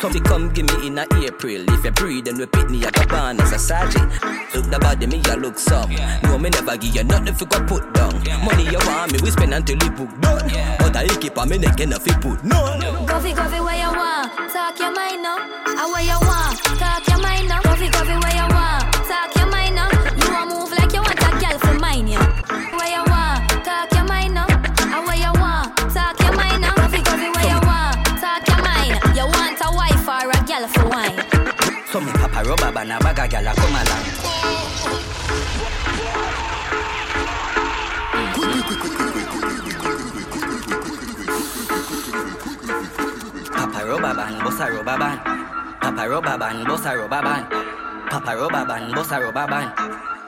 So 0.00 0.08
me 0.08 0.20
come 0.20 0.50
give 0.52 0.66
me 0.66 0.86
in 0.86 0.98
a 0.98 1.02
April. 1.02 1.64
If 1.68 1.84
you 1.84 1.90
breathe 1.90 2.24
then 2.24 2.36
repeat 2.36 2.70
me, 2.70 2.84
I 2.86 2.90
go 2.90 3.04
born 3.06 3.40
as 3.40 3.52
a 3.52 3.58
sergeant. 3.58 4.10
Look 4.54 4.70
the 4.70 4.78
body 4.80 5.06
me 5.06 5.20
you 5.26 5.36
look 5.36 5.58
some. 5.58 5.90
No 6.22 6.38
me 6.38 6.45
never 6.50 6.76
give 6.76 6.94
you 6.94 7.04
nothing 7.04 7.28
if 7.28 7.40
you 7.40 7.46
go 7.46 7.58
put 7.66 7.92
down. 7.94 8.22
Yeah. 8.24 8.42
Money 8.44 8.64
you 8.64 8.78
want 8.86 9.12
me 9.12 9.18
we 9.22 9.30
spend 9.30 9.54
until 9.54 9.76
the 9.78 9.90
book 9.90 10.10
done. 10.20 10.48
But 10.78 10.96
I 10.96 11.06
keep 11.20 11.38
on 11.38 11.48
me 11.48 11.58
neck 11.58 11.80
enough 11.80 12.06
you 12.06 12.14
put 12.14 12.42
none. 12.44 12.80
Go 13.06 13.20
fi, 13.20 13.32
go 13.32 13.44
fi 13.48 13.60
where 13.60 13.76
you 13.76 13.90
want, 13.96 14.32
talk 14.52 14.78
your 14.78 14.92
mind 14.92 15.22
now. 15.22 15.36
Ah, 15.78 15.86
where 15.92 16.02
you 16.02 16.18
want, 16.20 16.58
talk 16.80 17.06
your 17.08 17.20
mind 17.20 17.48
now. 17.48 17.60
Go 17.62 17.74
fi, 17.76 17.88
go 17.88 18.00
fi 18.04 18.16
where 18.18 18.36
you 18.36 18.48
want, 18.54 18.82
talk 19.10 19.34
your 19.36 19.48
mind 19.50 19.74
now. 19.74 19.88
You 19.90 20.26
want 20.30 20.48
move 20.50 20.70
like 20.78 20.92
you 20.92 21.02
want 21.02 21.18
a 21.18 21.30
girl 21.40 21.58
for 21.58 21.74
mine, 21.78 22.06
yeah. 22.08 22.24
Where 22.76 22.90
you 22.94 23.02
want, 23.10 23.64
talk 23.64 23.90
your 23.92 24.04
mind 24.04 24.34
now. 24.34 24.46
Ah, 24.48 25.02
where 25.06 25.16
you 25.18 25.32
want, 25.40 25.76
talk 25.94 26.18
your 26.20 26.34
mind 26.36 26.60
now. 26.62 26.74
Go 26.74 26.86
fi, 26.88 27.00
go 27.02 27.14
fi 27.16 27.28
where 27.34 27.48
you 27.54 27.60
want, 27.66 27.96
talk 28.22 28.42
your 28.46 28.60
mind. 28.62 28.94
You 29.16 29.26
want 29.26 29.58
a 29.62 29.68
wife 29.74 30.06
or 30.06 30.30
a 30.30 30.38
girl 30.46 30.64
for 30.68 30.86
wine. 30.88 31.18
So 31.90 32.00
me 32.00 32.12
papa 32.12 32.42
rubber 32.44 32.72
band 32.72 32.92
a 32.92 32.98
bag 32.98 33.18
a 33.18 33.24
gyal 33.30 33.50
a 33.50 33.54
come 33.54 33.76
rubber 43.86 44.14
band, 44.14 44.38
boss 44.42 44.60
a 44.60 44.66
rubber 44.70 44.98
band. 44.98 45.20
Papa 45.80 46.08
rubber 46.08 46.38
band, 46.38 46.66
boss 46.66 46.86
a 46.86 46.96
rubber 46.96 47.22
band. 47.22 47.46
Papa 48.10 48.32
rubber 48.36 48.64
band, 48.66 48.94
boss 48.94 49.12
a 49.12 49.20
rubber 49.20 49.46
band. 49.46 49.70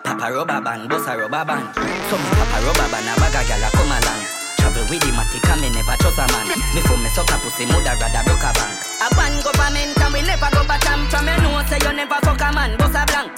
Papa 0.05 0.27
rubber 0.33 0.61
band, 0.61 0.89
boss 0.89 1.07
a 1.09 1.13
rubber 1.19 1.45
band. 1.45 1.67
So 2.09 2.17
me 2.17 2.29
papa 2.39 2.59
rubber 2.65 2.89
band 2.89 3.09
a 3.11 3.15
bag 3.19 3.35
a 3.35 3.41
gyal 3.49 3.67
a 3.67 3.69
come 3.75 3.93
along. 3.93 4.23
Travel 4.59 4.85
with 4.91 5.03
the 5.03 5.11
matic 5.13 5.49
and 5.51 5.61
me 5.61 5.69
never 5.75 5.97
trust 5.99 6.19
a 6.19 6.25
man. 6.33 6.49
Me 6.75 6.81
for 6.87 6.97
me 6.97 7.09
suck 7.11 7.31
a 7.31 7.37
pussy, 7.43 7.67
mother 7.67 7.95
rather 7.99 8.23
broke 8.27 8.47
a 8.47 8.51
bank. 8.55 8.89
A 8.99 9.09
ban 9.15 9.35
government 9.43 9.99
and 9.99 10.13
we 10.13 10.23
never 10.23 10.51
go 10.51 10.67
bottom 10.67 11.07
From 11.07 11.29
you 11.29 11.39
know 11.39 11.63
say 11.71 11.79
you 11.79 11.93
never 11.95 12.19
fuck 12.23 12.41
a 12.41 12.53
man, 12.53 12.77
boss 12.79 12.95
a 12.99 13.07
blank 13.07 13.31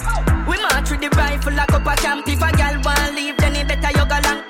We 0.49 0.57
march 0.57 0.89
with 0.89 1.01
the 1.01 1.09
rifle 1.15 1.53
like 1.53 1.71
up 1.71 1.85
a 1.85 1.95
camp 2.01 2.27
If 2.27 2.41
a 2.41 2.49
gal 2.57 2.81
want 2.81 3.13
leave 3.13 3.37
then 3.37 3.55
it 3.55 3.67
better 3.67 3.91
you 3.93 4.05
go 4.09 4.17
long 4.25 4.41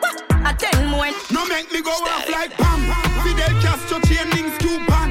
A 0.48 0.54
ten 0.56 0.88
more 0.88 1.12
No 1.30 1.46
make 1.48 1.70
me 1.70 1.82
go 1.82 1.92
off 1.92 2.30
like 2.30 2.56
Pam 2.56 3.11
Fidel 3.24 3.54
Castro 3.62 4.00
chain 4.02 4.30
links 4.32 4.58
Cuban 4.58 5.10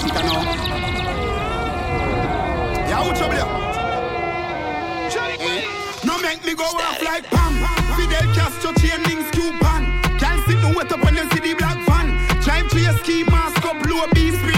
Sit 0.00 0.12
down. 0.14 0.44
Yeah, 2.88 3.02
who 3.04 3.10
trouble 3.16 3.34
you? 3.34 3.48
Eh? 5.40 5.64
No 6.04 6.18
make 6.20 6.44
me 6.44 6.54
go 6.54 6.64
off 6.64 7.02
like 7.02 7.24
Pam. 7.30 7.54
Fidel 7.96 8.34
Castro 8.34 8.72
chain 8.74 9.02
links 9.04 9.30
Cuban 9.30 9.82
Can't 10.18 10.44
sit 10.46 10.60
no 10.60 10.72
wet 10.76 10.92
up 10.92 11.02
when 11.04 11.14
them 11.14 11.28
see 11.30 11.40
the 11.40 11.54
black 11.54 11.78
van. 11.86 12.06
Drive 12.42 12.68
to 12.70 12.80
your 12.80 12.96
ski 12.98 13.24
mask 13.24 13.64
up 13.64 13.84
low 13.86 14.06
beam 14.12 14.34
spray 14.34 14.53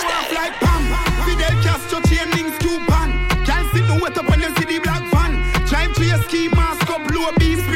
go 0.00 0.08
off 0.18 0.32
like 0.32 0.54
Pam. 0.60 0.82
Fidel 1.24 1.54
Castro 1.62 2.00
chain 2.08 2.30
links 2.32 2.58
Cuban. 2.58 3.10
Can't 3.44 3.68
sit 3.72 3.86
no 3.86 3.98
wet 4.00 4.16
up 4.18 4.28
when 4.28 4.40
them 4.40 4.54
see 4.56 4.64
the 4.64 4.78
black 4.80 5.02
van. 5.12 5.32
Drive 5.66 5.94
to 5.94 6.04
your 6.04 6.18
ski 6.22 6.48
mask 6.48 6.88
up 6.90 7.02
low 7.10 7.30
beam 7.38 7.58
spray 7.60 7.73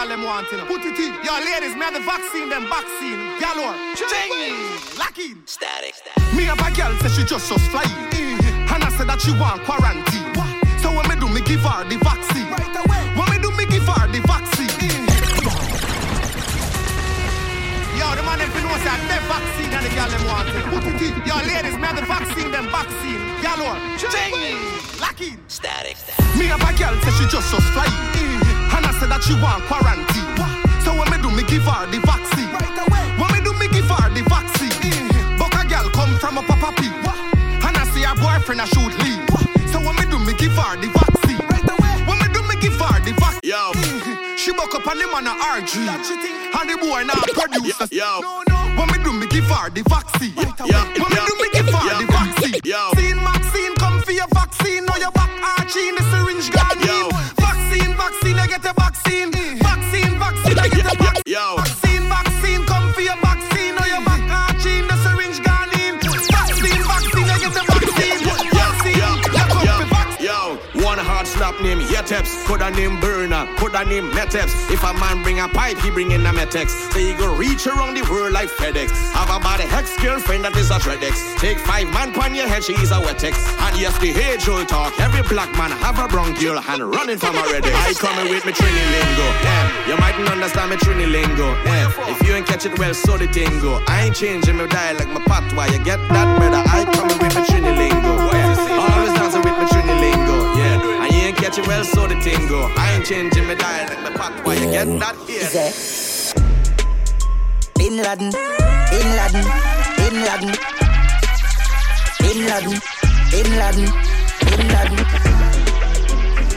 girl 0.00 0.08
them 0.08 0.24
want, 0.24 0.50
you 0.50 0.56
know. 0.56 0.64
Put 0.64 0.84
it 0.84 0.98
in. 0.98 1.12
Yo, 1.24 1.32
ladies, 1.44 1.76
me 1.76 1.84
have 1.84 1.94
the 1.94 2.00
vaccine, 2.00 2.48
them 2.48 2.64
vaccine. 2.68 3.20
Galore. 3.36 3.76
Ching. 3.92 4.32
Lock 4.96 5.18
in. 5.18 5.36
Static. 5.44 5.94
Me 6.34 6.44
have 6.44 6.60
a 6.60 6.70
girl 6.72 6.92
say 7.00 7.08
she 7.08 7.24
just 7.24 7.48
just 7.48 7.66
flying. 7.68 7.90
Eh. 8.16 8.72
And 8.72 8.84
I 8.84 8.88
said 8.96 9.08
that 9.08 9.20
she 9.20 9.32
want 9.36 9.60
quarantine. 9.68 10.32
So 10.80 10.94
when 10.96 11.04
me 11.08 11.16
do, 11.20 11.28
me 11.28 11.40
give 11.44 11.60
her 11.60 11.84
the 11.84 12.00
vaccine. 12.00 12.48
Right 12.48 12.76
away. 12.80 13.02
When 13.12 13.28
me 13.28 13.36
do, 13.44 13.50
me 13.52 13.66
give 13.68 13.84
her 13.84 14.08
the 14.08 14.20
vaccine. 14.24 14.72
Eh. 14.80 15.04
Yo, 18.00 18.06
the 18.16 18.22
man 18.24 18.40
them 18.40 18.48
know 18.48 18.80
say 18.80 18.96
the 19.04 19.18
vaccine 19.28 19.68
that 19.68 19.84
the 19.84 19.92
girl 19.92 20.08
them 20.08 20.24
want. 20.24 20.48
Put 20.72 20.86
it 20.88 21.02
in. 21.04 21.14
Yo, 21.28 21.36
ladies, 21.44 21.76
me 21.76 21.84
have 21.84 22.00
the 22.00 22.06
vaccine, 22.08 22.48
them 22.48 22.72
vaccine. 22.72 23.20
Galore. 23.44 23.76
Ching. 24.00 24.32
Lock 24.96 25.20
in. 25.20 25.36
Static. 25.48 26.00
Me 26.38 26.48
have 26.48 26.64
a 26.64 26.72
girl 26.78 26.96
say 27.04 27.12
she 27.20 27.24
just 27.28 27.52
just 27.52 27.68
flying. 27.76 27.92
Eh. 28.16 28.30
And 28.80 28.86
I 28.86 28.92
said 28.98 29.09
she 29.30 29.38
want 29.38 29.62
quarantine. 29.70 30.26
So 30.82 30.90
when 30.90 31.06
me 31.06 31.18
do, 31.22 31.30
me 31.30 31.46
give 31.46 31.62
her 31.62 31.86
the 31.86 32.02
vaccine. 32.02 32.50
Right 32.50 32.78
away. 32.82 33.06
When 33.14 33.30
me 33.30 33.38
do, 33.46 33.54
me 33.62 33.68
give 33.70 33.86
her 33.86 34.10
the 34.10 34.26
vaccine. 34.26 34.74
Mm-hmm. 34.74 35.38
But 35.38 35.54
a 35.54 35.62
girl 35.70 35.86
come 35.94 36.18
from 36.18 36.38
a 36.38 36.42
papa 36.42 36.74
pee. 36.74 36.90
And 37.62 37.76
I 37.78 37.84
see 37.94 38.02
her 38.02 38.16
boyfriend 38.18 38.60
a 38.60 38.66
shoot 38.66 38.90
leave. 39.06 39.22
So 39.70 39.78
when 39.78 39.94
me 39.94 40.04
do, 40.10 40.18
me 40.18 40.34
give 40.34 40.58
her 40.58 40.74
the 40.82 40.90
vaccine. 40.90 41.38
Right 41.46 41.62
away. 41.62 41.94
When 42.10 42.18
me 42.18 42.26
do, 42.34 42.42
me 42.42 42.58
give 42.58 42.74
her 42.74 42.98
the 43.06 43.14
vaccine. 43.22 43.46
Yo. 43.46 43.70
Mm-hmm. 43.70 44.34
She 44.34 44.50
buck 44.50 44.74
up 44.74 44.86
on 44.86 44.98
him 44.98 45.14
on 45.14 45.26
a 45.30 45.34
RG. 45.62 45.78
And 45.78 46.66
the 46.66 46.74
boy 46.82 47.06
now 47.06 47.22
produce. 47.30 47.78
Yo. 47.94 48.18
When 48.74 48.90
me 48.90 48.98
do, 49.04 49.12
me 49.14 49.26
give 49.30 49.46
her 49.46 49.70
the 49.70 49.86
vaccine. 49.86 50.34
Right 50.34 50.58
away. 50.58 50.98
When 50.98 51.06
me 51.06 51.20
do, 51.22 51.34
me 51.38 51.48
give 51.54 51.70
her 51.70 51.94
the 52.02 52.06
vaccine. 52.10 52.60
Yo. 52.66 52.82
Seen 52.98 53.18
vaccine, 53.22 53.74
come 53.78 54.02
for 54.02 54.12
your 54.12 54.26
vaccine. 54.34 54.86
Now 54.86 54.98
your 54.98 55.14
back 55.14 55.30
arching, 55.54 55.94
the 55.94 56.02
syringe 56.10 56.50
gone 56.50 56.79
name 71.62 71.80
Yeteps, 71.80 72.44
coulda 72.46 72.70
name 72.70 72.98
Burner, 73.00 73.46
coulda 73.56 73.84
name 73.84 74.10
Meteps. 74.10 74.70
If 74.70 74.82
a 74.82 74.92
man 74.94 75.22
bring 75.22 75.40
a 75.40 75.48
pipe, 75.48 75.78
he 75.78 75.90
bring 75.90 76.12
in 76.12 76.24
a 76.26 76.32
Metex. 76.32 76.92
So 76.92 76.98
you 76.98 77.16
go 77.16 77.34
reach 77.34 77.66
around 77.66 77.94
the 77.94 78.02
world 78.10 78.32
like 78.32 78.48
FedEx. 78.48 78.90
Have 79.12 79.30
a 79.30 79.38
bad 79.40 79.60
ex 79.60 79.96
girlfriend 80.00 80.44
that 80.44 80.56
is 80.56 80.70
a 80.70 80.78
Dreadex. 80.78 81.36
Take 81.38 81.58
five 81.58 81.88
man 81.92 82.12
pon 82.12 82.34
your 82.34 82.46
head, 82.46 82.64
she 82.64 82.74
is 82.74 82.90
a 82.90 83.00
Wetex. 83.00 83.34
And 83.60 83.80
yes, 83.80 83.98
the 83.98 84.10
age 84.10 84.48
old 84.48 84.68
talk. 84.68 84.98
Every 85.00 85.22
black 85.22 85.50
man 85.56 85.70
have 85.84 85.98
a 85.98 86.08
bronchial 86.08 86.58
and 86.58 86.82
running 86.82 87.18
from 87.18 87.36
a 87.36 87.42
red 87.52 87.64
I 87.64 87.92
coming 87.94 88.30
with 88.32 88.44
me 88.44 88.52
Trini 88.52 88.84
lingo. 88.92 89.26
Yeah, 89.44 89.88
you 89.88 89.96
mightn't 89.98 90.28
understand 90.28 90.70
me 90.70 90.76
Trini 90.76 91.10
lingo. 91.10 91.54
Yeah, 91.64 91.92
if 92.10 92.22
you 92.26 92.34
ain't 92.34 92.46
catch 92.46 92.66
it 92.66 92.78
well, 92.78 92.94
so 92.94 93.16
the 93.16 93.26
tingo. 93.26 93.82
I 93.88 94.04
ain't 94.04 94.16
changing 94.16 94.56
my 94.56 94.66
dialect, 94.66 95.10
my 95.10 95.20
patois. 95.20 95.72
You 95.72 95.82
get 95.84 96.00
that, 96.08 96.38
brother? 96.38 96.62
I 96.66 96.84
coming 96.84 97.18
with 97.18 97.34
me 97.34 97.42
Trini 97.48 97.72
lingo. 97.76 98.12
Yeah, 98.32 98.78
always 98.80 99.12
dancing 99.14 99.42
with 99.42 99.58
me. 99.58 99.79
And 101.50 101.66
you 101.66 101.72
ain't 101.72 101.84
catch 101.84 101.98
it 101.98 101.98
well, 101.98 102.06
so 102.06 102.06
the 102.06 102.14
tingo. 102.14 102.70
I 102.76 102.94
ain't 102.94 103.06
changing 103.06 103.46
my 103.46 103.54
dialect, 103.54 104.02
my 104.02 104.10
patois. 104.10 104.54
You 104.54 104.70
get 104.70 104.86
that? 105.00 105.16
Yeah. 105.26 105.72
Bin 107.74 107.96
Laden, 107.96 108.30
Bin 108.90 109.08
Laden, 109.18 109.44
Bin 109.96 110.14
Laden, 110.22 110.52
Bin 112.20 112.38
Laden, 112.46 112.78
Bin 113.30 113.50
Laden, 113.58 113.82
Bin 113.82 113.82
Laden, 113.82 113.88
Bin 114.46 114.60
Laden, 114.70 114.98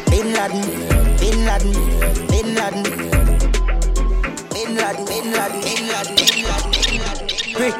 Bin 0.09 0.25
Laden, 0.35 0.63
Bin 1.17 1.37
Laden, 1.45 1.73
Bin 2.29 2.47
Laden, 2.53 2.53
Bin 2.53 2.55
Laden, 2.55 2.83
Bin 4.53 4.69
Laden, 4.75 5.05
Bin 5.05 5.25
Laden, 5.33 5.61
Bin 5.61 5.81
Laden, 5.87 6.15
brick, 7.55 7.77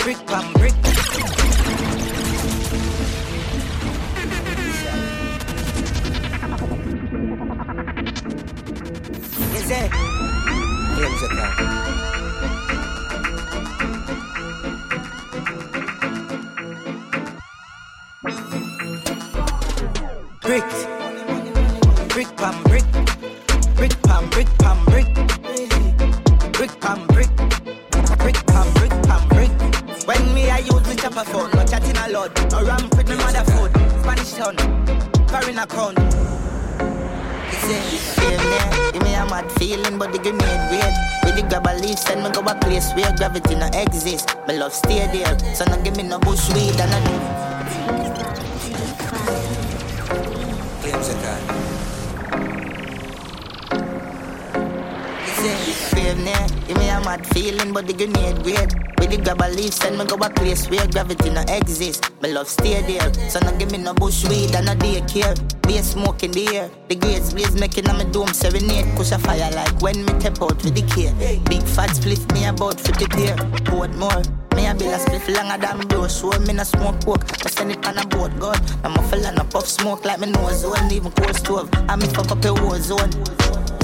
brick 0.00 0.20
pam 0.26 0.52
brick. 0.54 0.81
Musica. 11.22 11.54
Bricks. 20.40 20.81
Send 41.96 42.22
me 42.22 42.30
go 42.30 42.40
a 42.40 42.54
place 42.54 42.92
where 42.94 43.12
gravity 43.16 43.54
no 43.54 43.66
exist. 43.74 44.36
My 44.46 44.54
love 44.54 44.72
stay 44.72 45.06
there, 45.12 45.38
so 45.54 45.64
no 45.64 45.80
give 45.82 45.96
me 45.96 46.02
no 46.02 46.18
bush 46.18 46.48
weed 46.54 46.80
and 46.80 46.92
I 46.94 47.00
Claims 47.00 47.61
say, 56.02 56.14
brave 56.14 56.24
near. 56.24 56.66
Give 56.66 56.78
me 56.78 56.88
a 56.88 57.00
mad 57.00 57.26
feeling, 57.28 57.72
but 57.72 57.86
the 57.86 57.92
grenade 57.92 58.42
great. 58.42 58.74
With 58.98 59.10
the 59.10 59.18
grab 59.18 59.40
a 59.42 59.48
leaf, 59.48 59.74
send 59.74 59.98
me 59.98 60.04
go 60.04 60.16
a 60.16 60.30
place 60.30 60.68
where 60.70 60.86
gravity 60.86 61.30
no 61.30 61.42
exist. 61.48 62.10
My 62.22 62.28
love 62.28 62.48
stay 62.48 62.80
there, 62.82 63.12
so 63.28 63.40
no 63.40 63.56
give 63.58 63.70
me 63.72 63.78
no 63.78 63.94
bush 63.94 64.24
weed 64.28 64.54
and 64.54 64.66
no 64.66 64.74
daycare. 64.74 65.34
Be 65.66 65.78
a 65.78 65.82
smoke 65.82 66.22
in 66.22 66.30
the 66.32 66.56
air. 66.56 66.70
The 66.88 66.94
grades 66.94 67.32
blaze 67.34 67.54
making 67.54 67.88
on 67.88 67.98
my 67.98 68.04
dome 68.04 68.32
serenade. 68.32 68.94
Push 68.96 69.12
a 69.12 69.18
fire 69.18 69.50
like 69.52 69.80
when 69.80 70.04
me 70.04 70.12
tap 70.20 70.40
out 70.42 70.62
with 70.62 70.74
the 70.74 70.82
care. 70.94 71.12
Big 71.48 71.62
fat 71.62 71.94
split 71.96 72.22
me 72.32 72.44
about 72.46 72.80
50 72.80 73.06
clear. 73.06 73.36
Port 73.64 73.94
more. 73.96 74.22
Me 74.54 74.66
a 74.66 74.74
bill 74.74 74.92
a 74.92 74.98
split 74.98 75.28
longer 75.36 75.58
than 75.58 75.78
me 75.78 75.84
bro. 75.86 76.06
Show 76.08 76.30
me 76.40 76.52
no 76.52 76.62
smoke 76.62 77.00
pork. 77.00 77.24
I 77.44 77.50
send 77.50 77.72
it 77.72 77.86
on 77.86 77.98
a 77.98 78.06
boat, 78.06 78.38
God. 78.38 78.60
I'm 78.84 78.94
no 78.94 79.44
puff 79.44 79.66
smoke 79.66 80.04
like 80.04 80.20
me 80.20 80.30
nose 80.30 80.60
zone. 80.60 80.92
Even 80.92 81.10
cold 81.12 81.36
stove. 81.36 81.70
I 81.88 81.96
me 81.96 82.06
fuck 82.06 82.30
up 82.30 82.44
a 82.44 82.52
war 82.52 82.78
zone. 82.78 83.10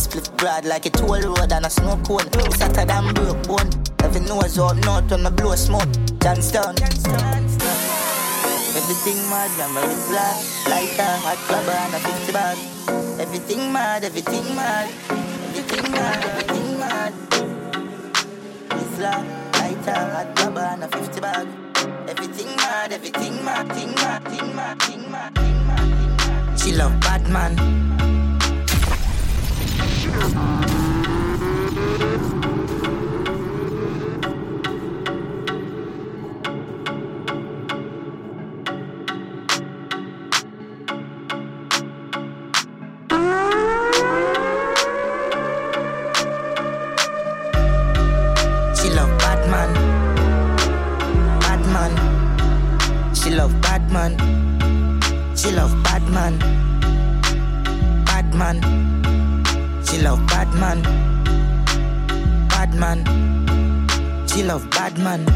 Split 0.08 0.30
broad 0.38 0.64
like 0.64 0.86
a 0.86 0.90
toll 0.90 1.20
road 1.20 1.52
and 1.52 1.66
a 1.66 1.68
snow 1.68 2.00
cone. 2.06 2.24
It's 2.32 2.62
hotter 2.62 2.86
than 2.86 3.12
broke 3.12 3.46
bone. 3.46 3.68
Every 4.02 4.22
nose 4.22 4.58
out 4.58 4.76
north 4.78 5.10
when 5.10 5.26
I 5.26 5.28
blow 5.28 5.54
smoke. 5.54 5.84
Johnstown. 6.22 6.76
Everything 8.72 9.20
mad, 9.28 9.50
remember 9.52 9.82
it's 9.84 10.08
black. 10.08 10.36
A 10.98 11.18
hot 11.20 11.36
clubber 11.44 11.72
and 11.72 11.94
a 11.94 11.98
50 11.98 12.32
bag. 12.32 12.56
Everything 13.20 13.70
mad, 13.70 14.02
everything 14.02 14.56
mad. 14.56 14.88
Everything 15.52 15.92
mad, 15.92 16.24
everything 16.24 16.78
mad. 16.78 17.12
It's 18.70 18.96
black. 18.96 19.26
Like 19.60 19.86
a 19.88 19.94
hot 20.14 20.36
clubber 20.36 20.60
and 20.60 20.84
a 20.84 20.88
50 20.88 21.20
bag. 21.20 21.48
Everything 22.08 22.56
mad, 22.56 22.92
everything 22.94 23.44
mad, 23.44 23.70
thing 23.74 23.94
mad, 23.96 24.24
thing 24.24 24.56
mad, 24.56 24.80
thing 24.80 25.10
mad, 25.12 25.34
thing 25.34 25.66
mad, 25.66 25.84
thing 25.84 26.18
mad. 26.48 26.58
She 26.58 26.72
love 26.72 26.98
Batman. 27.00 27.78
She 30.18 30.24
love. 53.34 53.60
Batman. 53.60 54.16
She 55.36 55.50
love 55.52 55.82
Batman. 55.82 56.58
She 59.98 60.04
love. 60.04 60.20
She 60.20 60.26
love 60.26 60.26
Batman. 60.28 60.82
Batman. 62.48 64.28
She 64.28 64.44
love 64.44 64.70
Batman. 64.70 65.26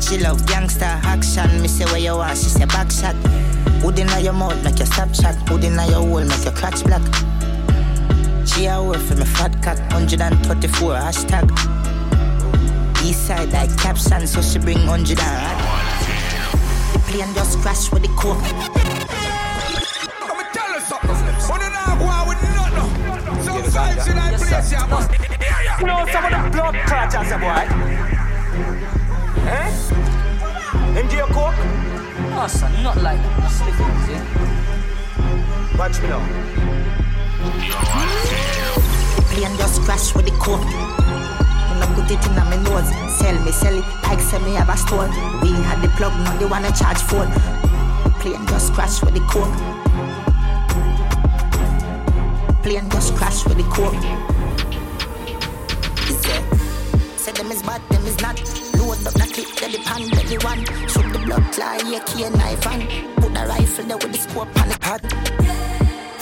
She 0.00 0.16
love 0.16 0.46
gangster 0.46 0.86
action. 0.86 1.60
Me 1.60 1.68
say 1.68 1.84
where 1.84 1.98
you 1.98 2.14
are, 2.14 2.34
she 2.34 2.48
say 2.48 2.64
back 2.64 2.90
shot. 2.90 3.14
Hood 3.82 3.98
inna 3.98 4.20
your 4.20 4.32
mouth, 4.32 4.64
make 4.64 4.78
your 4.78 4.86
stop 4.86 5.14
shot. 5.14 5.34
Hood 5.50 5.64
inna 5.64 5.86
your 5.86 6.00
hole, 6.00 6.24
make 6.24 6.44
your 6.44 6.54
clutch 6.54 6.82
black. 6.84 7.02
She 8.46 8.64
a 8.64 8.82
work 8.82 8.96
for 8.96 9.16
me 9.16 9.26
fat 9.26 9.62
cat, 9.62 9.78
134 9.92 10.94
hashtag. 10.94 11.50
East 13.04 13.26
side 13.26 13.52
like 13.52 13.76
caption, 13.76 14.26
so 14.26 14.40
she 14.40 14.60
bring 14.60 14.86
100 14.86 15.20
and. 15.20 16.94
The 16.94 16.98
plane 17.00 17.34
just 17.34 17.58
crash 17.58 17.92
with 17.92 18.02
the 18.02 18.08
coke. 18.16 18.71
Vibes 23.82 24.08
in 24.08 24.16
that 24.16 24.38
place, 24.38 24.72
yeah, 24.72 24.86
must. 24.86 25.10
You 25.80 25.86
know 25.86 26.06
some 26.12 26.24
of 26.24 26.30
the 26.30 26.50
blood 26.50 26.74
clutches, 26.86 27.32
boy. 27.42 27.66
Eh? 29.48 31.00
Into 31.00 31.16
your 31.16 31.26
coke? 31.28 31.54
Oh, 32.34 32.46
son, 32.48 32.72
not 32.82 32.96
like 33.02 33.20
slick 33.50 33.74
easy. 33.74 34.18
Watch 35.78 36.00
me 36.00 36.08
now. 36.08 36.22
The 39.16 39.22
plane 39.30 39.56
just 39.56 39.80
crash 39.82 40.14
with 40.14 40.26
the 40.26 40.32
coke. 40.38 40.64
When 41.68 41.82
I 41.82 41.86
put 41.94 42.10
it 42.10 42.24
in 42.26 42.34
my 42.34 42.56
nose, 42.62 42.90
sell 43.18 43.38
me, 43.44 43.52
sell 43.52 43.74
it 43.74 44.02
like 44.12 44.20
say 44.20 44.38
me 44.44 44.54
have 44.54 44.68
a 44.68 44.76
store. 44.76 45.08
We 45.40 45.50
had 45.64 45.80
the 45.80 45.88
plug, 45.96 46.12
now 46.20 46.36
they 46.36 46.44
wanna 46.44 46.70
charge 46.72 46.98
phone. 46.98 47.30
The 48.04 48.10
plane 48.20 48.46
just 48.46 48.74
crash 48.74 49.02
with 49.02 49.14
the 49.14 49.20
coke. 49.20 49.48
Plane 52.62 52.88
just 52.90 53.16
crash 53.16 53.44
with 53.44 53.56
the 53.56 53.64
coke. 53.64 53.92
He 56.06 56.14
said, 56.14 56.44
say 57.18 57.32
them 57.32 57.50
is 57.50 57.60
bad, 57.62 57.82
them 57.90 58.06
is 58.06 58.20
not. 58.20 58.38
Load 58.78 59.04
up 59.04 59.14
the 59.14 59.26
clip, 59.34 59.72
the 59.72 59.78
pan, 59.82 60.02
the 60.06 60.38
one. 60.44 60.62
Shoot 60.86 61.12
the 61.12 61.18
blood 61.26 61.54
fly, 61.54 61.82
yeah, 61.90 61.98
key 62.04 62.22
and 62.22 62.36
knife 62.36 62.64
and 62.68 62.82
put 63.16 63.34
the 63.34 63.46
rifle 63.48 63.84
there 63.84 63.96
with 63.96 64.12
the 64.12 64.18
scope 64.18 64.60
on 64.60 64.68
the 64.68 64.78
pad. 64.78 65.00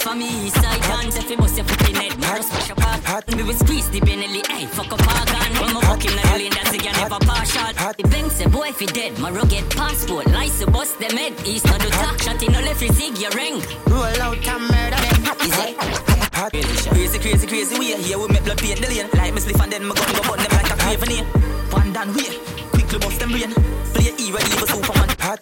For 0.00 0.14
me, 0.14 0.48
side 0.48 0.80
dance, 0.80 1.18
if 1.18 1.28
you 1.28 1.36
bust 1.36 1.58
your 1.58 1.66
in 1.66 1.96
it, 2.06 2.16
me 2.16 2.22
just 2.22 2.52
push 2.54 2.70
apart. 2.70 3.26
We 3.36 3.42
will 3.42 3.52
squeeze 3.52 3.90
the 3.90 4.00
Benelli, 4.00 4.46
hey, 4.46 4.64
fuck 4.64 4.90
up 4.90 5.06
our 5.06 5.26
gun. 5.26 5.52
When 5.60 5.74
my 5.74 5.80
fucking 5.82 6.16
the 6.16 6.22
lane, 6.38 6.52
that's 6.52 6.72
again 6.72 6.94
never 6.96 7.18
partial. 7.20 7.68
The 7.98 8.08
bank 8.08 8.32
say, 8.32 8.46
boy, 8.46 8.68
if 8.68 8.80
you 8.80 8.86
dead, 8.86 9.18
my 9.18 9.30
rugged 9.30 9.68
passport, 9.72 10.26
license 10.28 10.70
bust 10.70 10.98
them 11.00 11.18
head. 11.18 11.34
East 11.44 11.66
of 11.66 11.78
the 11.80 11.90
talk, 11.90 12.18
shot 12.22 12.42
in 12.42 12.50
no 12.50 12.60
left, 12.60 12.80
you 12.80 12.92
zig 12.92 13.18
your 13.18 13.30
ring. 13.32 13.60
Roll 13.88 14.22
out 14.24 14.40
and 14.40 14.62
murder 14.72 14.96
them. 14.96 15.36
Is 15.42 16.09
it? 16.48 16.64
Crazy, 16.88 17.18
crazy, 17.18 17.46
crazy, 17.46 17.78
we 17.78 17.94
here 17.94 18.18
we 18.18 18.28
make 18.28 18.44
blood 18.44 18.58
paint 18.58 18.80
the 18.80 18.88
lane. 18.88 19.08
Like 19.14 19.34
me 19.34 19.40
spliff 19.40 19.62
and 19.62 19.72
then 19.72 19.84
my 19.84 19.94
gun 19.94 20.12
go 20.14 20.22
burn 20.28 20.38
them 20.38 20.52
like 20.52 20.70
a 20.70 20.76
craven 20.76 21.10
here. 21.10 21.24
One 21.70 21.92
down 21.92 22.14
way, 22.14 22.38
quickly 22.72 22.98
bust 22.98 23.20
them 23.20 23.30
brain. 23.30 23.52
Play 23.92 24.12
E 24.18 24.32
ready 24.32 24.52
for 24.56 24.66
Superman. 24.66 25.08
Hot. 25.20 25.40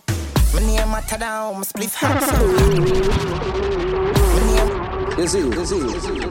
My 0.54 0.60
name 0.60 0.90
matter 0.90 1.18
down, 1.18 1.54
my 1.54 1.62
spliff 1.62 1.94
hot 1.94 2.22
so. 2.22 2.36
My 4.34 4.40
name 4.48 5.18
You 5.18 5.26
see, 5.28 5.40
you 5.40 5.66
see, 5.66 5.80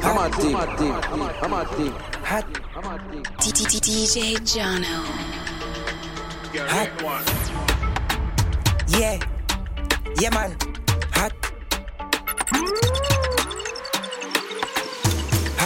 I'm 0.03 0.17
a 0.17 0.29
team, 0.35 0.55
I'm 0.55 1.53
a 1.53 1.65
team. 1.77 1.93
hot. 2.23 2.45
DJ 3.39 4.37
Jono. 4.43 4.95
Hot. 6.73 6.89
Yeah. 8.87 9.19
Yeah, 10.19 10.31
man. 10.33 10.57
Hot. 11.13 11.33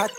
Hot. 0.02 0.12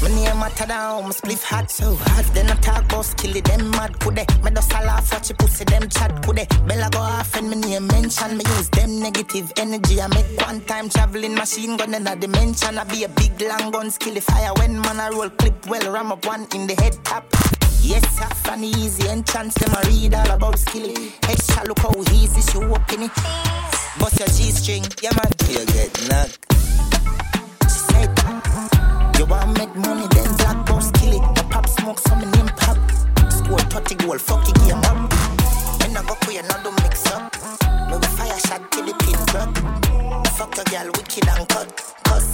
My 0.00 0.08
name 0.08 0.40
down, 0.66 1.04
my 1.04 1.10
spliff 1.10 1.42
hot 1.42 1.70
so 1.70 1.94
hot. 1.94 2.24
Then 2.32 2.48
I 2.48 2.54
talk 2.54 2.84
about 2.86 3.04
skill 3.04 3.38
them 3.42 3.70
mad 3.70 3.98
could 4.00 4.16
they? 4.16 4.24
Me 4.42 4.50
just 4.50 4.72
a 4.72 4.80
laugh 4.80 5.12
watch 5.12 5.28
you 5.28 5.34
pussy 5.34 5.64
them 5.64 5.90
chat 5.90 6.22
could 6.24 6.36
they? 6.36 6.46
Bella 6.66 6.88
go 6.90 7.00
off 7.00 7.36
and 7.36 7.50
me 7.50 7.56
name 7.56 7.86
mention 7.88 8.38
me 8.38 8.44
use 8.56 8.70
them 8.70 8.98
negative 9.02 9.52
energy. 9.58 10.00
I 10.00 10.06
make 10.08 10.40
one 10.40 10.62
time 10.62 10.88
traveling 10.88 11.34
machine 11.34 11.76
gun 11.76 11.92
in 11.92 12.06
a 12.06 12.16
dimension. 12.16 12.78
I 12.78 12.84
be 12.84 13.04
a 13.04 13.10
big 13.10 13.38
long 13.42 13.70
gun 13.72 13.90
skill 13.90 14.18
fire 14.22 14.54
when 14.56 14.80
man 14.80 15.00
I 15.00 15.10
roll 15.10 15.28
clip 15.28 15.66
well 15.66 15.92
ram 15.92 16.12
up 16.12 16.24
one 16.24 16.46
in 16.54 16.66
the 16.66 16.74
head 16.80 16.96
top. 17.04 17.26
Yes, 17.82 18.06
half 18.16 18.48
an 18.48 18.64
easy 18.64 19.06
entrance. 19.06 19.52
Them 19.56 19.74
I 19.76 19.82
read 19.82 20.14
all 20.14 20.30
about 20.30 20.58
skilly. 20.58 21.12
Extra 21.28 21.62
look 21.64 21.80
how 21.80 21.92
easy 22.10 22.40
she 22.40 22.56
walking 22.56 23.02
it. 23.02 23.14
Bust 23.98 24.18
your 24.18 24.28
G 24.28 24.50
string, 24.50 24.84
yeah 25.02 25.12
man. 25.12 25.30
You 25.50 25.66
get 25.66 26.08
knocked. 26.08 26.45
Make 29.58 29.74
money, 29.76 30.06
then 30.10 30.36
black 30.36 30.66
box 30.66 30.90
kill 30.92 31.12
it. 31.14 31.34
The 31.34 31.44
pop 31.50 31.68
smoke, 31.68 31.98
some 32.00 32.20
name 32.20 32.50
pop. 32.56 32.78
Score 33.30 33.58
30 33.58 33.94
goal, 33.96 34.18
fuck 34.18 34.44
the 34.44 34.52
game 34.60 34.82
up. 34.90 35.12
When 35.80 35.96
I 35.96 36.02
go 36.02 36.14
queer, 36.22 36.42
now 36.42 36.62
do 36.62 36.70
mix 36.82 37.06
up. 37.12 37.34
No 37.90 38.00
fire 38.16 38.38
shot 38.46 38.70
till 38.72 38.86
the 38.86 38.94
pin 39.02 39.18
drop. 39.30 39.50
Fuck 40.36 40.56
your 40.56 40.64
girl, 40.66 40.92
wicked 40.96 41.28
and 41.28 41.48
cut. 41.48 41.68
Cuss, 42.04 42.26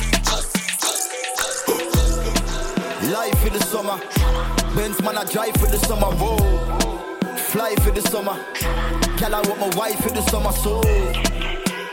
Life 3.12 3.38
for 3.40 3.50
the 3.50 3.60
summer. 3.60 3.98
Benz 4.74 5.02
man, 5.02 5.18
I 5.18 5.24
drive 5.24 5.54
for 5.54 5.66
the 5.66 5.78
summer. 5.78 6.10
Whoa. 6.16 7.36
Fly 7.36 7.74
for 7.76 7.90
the 7.90 8.02
summer. 8.02 8.36
Girl, 9.18 9.34
I 9.34 9.40
want 9.48 9.60
my 9.60 9.76
wife 9.76 10.00
for 10.00 10.10
the 10.10 10.22
summer. 10.22 10.52
So. 10.52 11.41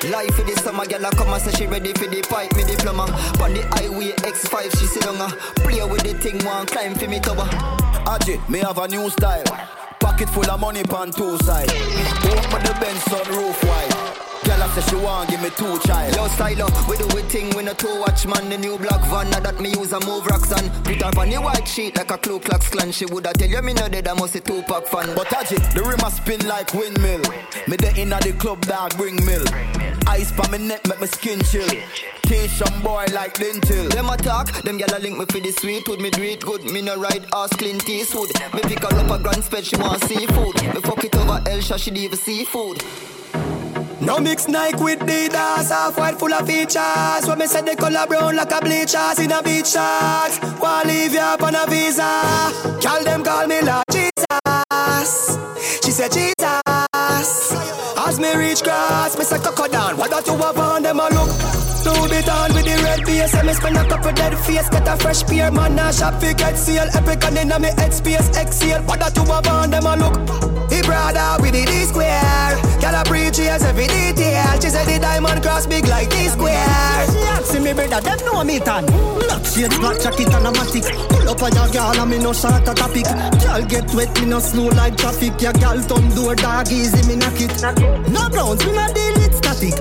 Life 0.09 0.35
for 0.35 0.43
the 0.43 0.55
summer, 0.63 0.85
girl, 0.85 1.05
I 1.05 1.11
come 1.11 1.33
and 1.33 1.41
say 1.41 1.51
she 1.51 1.67
ready 1.67 1.93
for 1.93 2.07
the 2.07 2.21
pipe, 2.21 2.55
me 2.55 2.63
diploma. 2.63 3.03
On 3.43 3.53
the 3.53 3.61
highway 3.77 4.11
X5, 4.25 4.79
she 4.79 4.85
sit 4.87 5.03
down, 5.03 5.21
uh, 5.21 5.29
play 5.57 5.83
with 5.85 6.01
the 6.01 6.13
thing, 6.17 6.43
one 6.43 6.65
climb 6.65 6.95
for 6.95 7.07
me 7.07 7.19
tower. 7.19 7.45
Aji, 8.09 8.41
me 8.49 8.59
have 8.59 8.79
a 8.79 8.87
new 8.87 9.09
style. 9.11 9.43
Pocket 9.99 10.29
full 10.29 10.49
of 10.49 10.59
money 10.59 10.83
pan 10.83 11.11
two 11.11 11.37
side. 11.39 11.69
Open 11.69 12.63
the 12.63 12.75
Benz 12.81 13.03
sunroof 13.03 13.63
wide. 13.67 14.18
Girl, 14.49 14.63
I 14.63 14.67
say 14.69 14.81
she 14.89 14.95
want 14.95 15.29
give 15.29 15.43
me 15.43 15.51
two 15.51 15.77
child. 15.85 16.15
Yo, 16.15 16.27
style 16.29 16.63
up, 16.63 16.89
we 16.89 16.97
do 16.97 17.05
we 17.13 17.21
thing, 17.29 17.55
we 17.55 17.61
no 17.61 17.73
two 17.73 17.99
watch 18.01 18.25
man. 18.25 18.49
The 18.49 18.57
new 18.57 18.79
black 18.79 18.99
van, 19.05 19.29
now 19.29 19.41
that 19.41 19.61
me 19.61 19.69
use 19.69 19.93
a 19.93 19.99
move 20.07 20.25
rocks 20.25 20.51
on. 20.51 20.71
Put 20.81 21.03
her 21.03 21.13
on 21.21 21.29
the 21.29 21.37
white 21.37 21.67
sheet 21.67 21.95
like 21.95 22.09
a 22.09 22.17
Ku 22.17 22.39
Klux 22.39 22.67
Klan. 22.69 22.91
She 22.91 23.05
woulda 23.05 23.31
tell 23.33 23.47
you 23.47 23.61
me 23.61 23.73
no 23.73 23.87
dead, 23.87 24.07
I 24.07 24.13
must 24.15 24.33
a 24.33 24.39
two 24.39 24.63
pack 24.63 24.87
fan. 24.87 25.13
But 25.13 25.27
Taji, 25.29 25.57
the 25.77 25.83
rim 25.85 25.99
a 26.01 26.09
spin 26.09 26.47
like 26.47 26.73
windmill. 26.73 27.21
Me 27.67 27.77
the 27.77 27.93
inna 27.95 28.17
the 28.21 28.33
club, 28.33 28.61
dog 28.61 28.97
bring 28.97 29.23
mill. 29.23 29.45
Ice 30.07 30.31
pa 30.31 30.49
me 30.49 30.57
neck, 30.57 30.81
make 30.87 30.99
me 30.99 31.05
skin 31.05 31.39
chill. 31.43 31.69
T-shirt 32.23 32.73
boy 32.81 33.05
like 33.13 33.37
dental. 33.37 33.85
Them 33.89 34.09
attack, 34.09 34.47
them 34.63 34.79
gyal 34.79 34.99
link 34.99 35.19
me 35.19 35.25
for 35.29 35.39
the 35.39 35.51
sweet 35.51 35.87
wood. 35.87 36.01
Me 36.01 36.09
do 36.09 36.23
it 36.23 36.41
good, 36.41 36.63
me 36.63 36.81
no 36.81 36.97
ride 36.97 37.27
ass 37.35 37.53
clean 37.53 37.77
Eastwood. 37.87 38.33
Me 38.55 38.61
pick 38.61 38.81
her 38.81 38.97
up 38.97 39.11
a 39.11 39.21
grand 39.21 39.43
spread, 39.43 39.63
she 39.63 39.77
want 39.77 40.01
seafood. 40.05 40.55
Me 40.73 40.81
fuck 40.81 41.03
it 41.03 41.15
over 41.15 41.39
Elsha, 41.47 41.77
she 41.77 41.91
leave 41.91 42.15
seafood. 42.15 42.83
No 44.19 44.23
mix 44.23 44.49
Nike 44.49 44.83
with 44.83 44.99
Adidas, 44.99 45.69
half 45.69 45.97
white 45.97 46.19
full 46.19 46.33
of 46.33 46.45
features. 46.45 47.25
When 47.25 47.39
me 47.39 47.47
say 47.47 47.61
the 47.61 47.73
color 47.77 48.05
brown 48.05 48.35
like 48.35 48.51
a 48.51 48.59
bleachers 48.59 49.17
in 49.17 49.31
a 49.31 49.41
beach 49.41 49.67
shorts. 49.67 50.41
Wanna 50.59 50.89
leave 50.89 51.13
you 51.13 51.19
up 51.19 51.41
on 51.41 51.55
a 51.55 51.65
visa? 51.65 52.03
Call 52.83 53.01
them 53.05 53.23
call 53.23 53.47
me 53.47 53.61
Lord 53.61 53.85
Jesus. 53.89 55.39
She 55.85 55.91
said 55.91 56.11
Jesus. 56.11 57.53
As 57.95 58.19
me 58.19 58.35
reach 58.35 58.61
grass, 58.61 59.17
me 59.17 59.23
say 59.23 59.37
coco 59.37 59.69
down. 59.69 59.95
What 59.95 60.09
that 60.09 60.27
you 60.27 60.35
have 60.35 60.59
on 60.59 60.83
them 60.83 60.99
a 60.99 61.07
look? 61.15 61.78
Two 61.83 62.07
bit 62.09 62.29
on 62.29 62.53
with 62.53 62.65
the 62.65 62.75
red 62.83 63.05
base 63.05 63.33
And 63.33 63.47
me 63.47 63.53
spend 63.53 63.77
a 63.77 63.87
couple 63.87 64.11
dead 64.11 64.37
face. 64.39 64.69
Get 64.69 64.87
a 64.87 64.97
fresh 64.97 65.23
pair 65.23 65.51
Man. 65.51 65.79
A 65.79 65.93
shop 65.93 66.21
fi 66.21 66.33
get 66.33 66.57
seal. 66.57 66.87
Epic 66.93 67.23
and 67.25 67.37
inna 67.37 67.59
me 67.59 67.69
head 67.77 67.93
space 67.93 68.29
Exhale 68.37 68.81
What 68.83 68.99
that 68.99 69.15
you 69.15 69.25
have 69.25 69.47
on 69.47 69.71
them 69.71 69.85
a 69.85 69.95
look? 69.95 70.49
He 70.69 70.83
brother 70.83 71.41
with 71.41 71.53
the 71.53 71.65
D 71.65 71.85
square. 71.89 72.53
Girl 72.79 72.95
a 72.95 73.03
preach 73.03 73.39
yes 73.39 73.63
every 73.63 73.87
detail. 73.87 74.53
She 74.61 74.69
said 74.69 74.85
the 74.85 74.99
diamond 74.99 75.41
cross 75.41 75.65
big 75.65 75.87
like 75.87 76.09
D 76.11 76.27
square. 76.29 76.61
She 77.09 77.19
asking 77.25 77.63
me 77.63 77.73
brother 77.73 78.01
them 78.01 78.19
know 78.25 78.43
me 78.43 78.59
tan. 78.59 78.85
Black 78.85 79.43
shades 79.45 79.77
black 79.79 79.99
jacket 79.99 80.29
and 80.29 80.45
a 80.45 80.51
matic. 80.53 80.85
Pull 81.09 81.27
up 81.27 81.41
on 81.41 81.55
your 81.57 81.67
girl 81.73 81.97
and 81.97 82.09
me 82.11 82.19
no 82.19 82.33
short 82.33 82.67
a 82.69 82.73
topic. 82.77 83.09
Girl 83.41 83.65
get 83.65 83.89
wet 83.95 84.13
me 84.21 84.27
no 84.29 84.39
slow 84.39 84.69
like 84.77 84.95
traffic. 84.95 85.41
Your 85.41 85.53
girl 85.53 85.81
turn 85.81 86.05
door 86.13 86.35
dog 86.35 86.69
easy 86.69 87.01
me 87.09 87.15
knock 87.17 87.41
it. 87.41 87.49
No 88.13 88.29
browns 88.29 88.61
me 88.63 88.71
no 88.71 88.85
deal 88.93 89.13
with 89.17 89.35
static. 89.41 89.73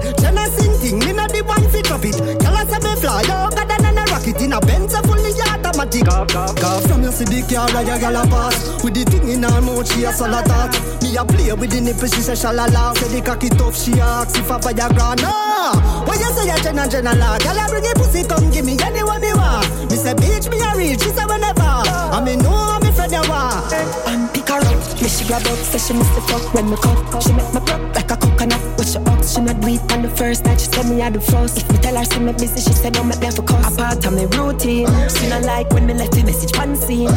Sing 0.48 0.72
thing 0.80 0.98
me 1.00 1.12
no 1.12 1.26
the 1.28 1.42
one 1.44 1.68
fi 1.68 1.82
drop 1.88 2.04
it 2.04 2.16
Girl 2.20 2.54
I 2.54 2.64
say 2.68 2.78
me 2.84 2.92
fly 3.00 3.24
over 3.24 3.64
than 3.64 3.96
a 3.96 4.04
rocket 4.12 4.40
In 4.44 4.52
a 4.52 4.60
Benz 4.60 4.92
a 4.92 5.00
fully 5.02 5.32
automatic. 5.48 6.04
Go 6.04 6.80
from 6.86 7.02
you 7.02 7.12
see 7.12 7.24
the 7.24 7.40
car 7.48 7.68
and 7.72 7.88
your 7.88 7.98
girl 7.98 8.20
a 8.20 8.22
pass 8.28 8.84
With 8.84 8.94
the 8.94 9.04
thing 9.08 9.28
in 9.28 9.42
her 9.42 9.60
mouth 9.64 9.88
she 9.88 10.04
a 10.04 10.12
solid 10.12 10.44
talk 10.44 10.76
Me 11.02 11.16
a 11.16 11.24
play 11.24 11.52
with 11.56 11.70
the 11.72 11.80
nipple 11.80 12.06
she 12.06 12.20
say 12.20 12.36
shalala 12.36 12.92
Say 13.00 13.08
the 13.08 13.24
cocky 13.24 13.48
tough 13.48 13.74
she 13.74 13.96
ask 13.98 14.36
if 14.36 14.50
I 14.50 14.58
Viagra. 14.60 15.16
No! 15.24 16.04
What 16.04 16.20
you 16.20 16.28
say 16.36 16.44
you 16.52 16.58
Jenna 16.62 16.84
Jenna 16.88 17.14
la 17.16 17.38
Girl 17.40 17.56
I 17.56 17.66
bring 17.72 17.86
a 17.88 17.92
pussy 17.96 18.22
come 18.28 18.50
give 18.50 18.66
me 18.68 18.76
anywhere 18.84 19.18
me 19.18 19.32
want. 19.32 19.64
Me 19.88 19.96
say 19.96 20.12
bitch 20.12 20.50
me 20.52 20.60
a 20.60 20.76
real 20.76 20.98
she 21.00 21.08
say 21.16 21.24
whenever. 21.24 21.64
And 22.12 22.24
me 22.24 22.36
know 22.36 22.76
me 22.84 22.92
friend 22.92 23.12
you 23.12 23.24
want 23.24 23.72
And 23.72 24.28
pick 24.34 24.48
her 24.52 24.57
up 24.57 24.57
Me 25.02 25.08
she 25.08 25.24
grab 25.26 25.46
up 25.46 25.58
say 25.58 25.78
she 25.78 25.92
miss 25.92 26.08
the 26.14 26.20
fuck 26.22 26.54
when 26.54 26.70
me 26.70 26.76
come 26.76 26.98
She 27.20 27.32
make 27.32 27.52
me 27.54 27.60
pop 27.60 27.80
like 27.94 28.10
a 28.10 28.16
coconut 28.16 28.60
With 28.76 28.90
she 28.90 28.98
up 28.98 29.24
she 29.24 29.40
not 29.40 29.60
do 29.60 29.78
on 29.94 30.02
the 30.02 30.10
first 30.10 30.44
night 30.44 30.60
She 30.60 30.66
said 30.66 30.86
me 30.90 31.00
a 31.02 31.10
do 31.10 31.20
first 31.20 31.58
If 31.58 31.70
me 31.70 31.78
tell 31.78 31.96
her 31.96 32.04
see 32.04 32.20
me 32.20 32.32
busy 32.32 32.60
she 32.60 32.72
said 32.72 32.94
make 33.04 33.20
me 33.20 33.30
for 33.30 33.42
cuss 33.42 33.74
A 33.74 33.76
part 33.76 34.04
of 34.04 34.12
me 34.12 34.26
routine 34.36 34.88
She 35.08 35.28
not 35.28 35.42
like 35.44 35.70
when 35.70 35.86
me 35.86 35.94
left 35.94 36.12
the 36.12 36.24
message 36.24 36.48
scene. 36.78 37.08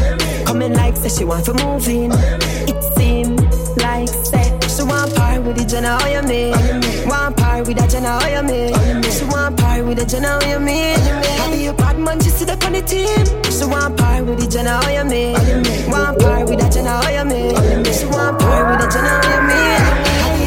Coming 0.46 0.74
like 0.74 0.98
say 0.98 1.10
she 1.10 1.24
want 1.24 1.46
for 1.46 1.54
moving. 1.54 2.12
It 2.68 2.80
seem 2.96 3.36
like 3.78 4.10
say 4.10 4.41
she 4.41 4.41
want 5.02 5.16
par 5.16 5.42
with 5.42 5.58
the 5.58 5.66
Jenna, 5.66 5.98
oh 6.00 6.08
you 6.08 6.22
me 6.22 6.52
Want 7.06 7.38
par 7.38 7.64
with 7.64 7.78
the 7.78 7.88
Jenna, 7.88 8.20
oh 8.22 8.28
you 8.28 8.44
me 8.44 8.72
She 9.10 9.26
want 9.26 9.58
par 9.58 9.84
with 9.84 9.98
the 9.98 10.06
Jenna, 10.06 10.40
oh 10.42 10.48
you 10.48 10.60
me 10.60 10.94
Have 11.42 11.60
you 11.60 11.74
bad 11.74 11.98
man, 12.00 12.20
she 12.22 12.30
sit 12.30 12.50
up 12.50 12.64
on 12.66 12.74
the 12.74 12.82
team. 12.82 13.26
She 13.52 13.66
want 13.66 13.98
par 13.98 14.24
with 14.24 14.40
the 14.40 14.48
Jenna, 14.48 14.80
oh 14.84 14.90
you 14.90 15.06
me 15.06 15.34
Want 15.90 16.20
par 16.20 16.46
with 16.46 16.60
the 16.60 16.70
Jenna, 16.70 17.02
oh 17.04 17.10
you 17.10 17.26
me 17.26 17.92
She 17.92 18.06
want 18.06 18.40
par 18.40 18.70
with 18.70 18.80
the 18.82 18.88
Jenna, 18.94 19.22
oh 19.24 19.30
you 19.34 19.42
me 19.48 20.41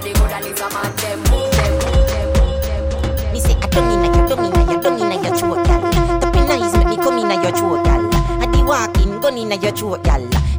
body 0.00 0.12
good 0.14 0.32
and 0.32 0.46
it's 0.46 0.60
a 0.60 0.70
man 0.70 0.96
them. 0.96 1.18
Move 1.28 1.50
them, 1.52 1.72
move 1.72 2.08
them, 2.08 2.28
move 2.40 3.20
them. 3.20 3.32
Me 3.32 3.40
say 3.40 3.54
I 3.54 3.66
don't 3.68 3.90
inna 3.92 4.08
your, 4.16 4.28
don't 4.28 4.44
inna 4.44 4.72
your, 4.72 4.80
don't 4.82 5.00
inna 5.00 5.22
your 5.22 5.36
throat, 5.36 5.66
gal. 5.66 5.80
Tapping 6.20 6.50
eyes 6.50 6.74
me 6.84 6.96
come 6.96 7.18
inna 7.18 7.42
your 7.42 7.52
throat, 7.52 7.84
gal. 7.84 8.10
I 8.40 8.46
di 8.50 8.62
walking. 8.62 9.10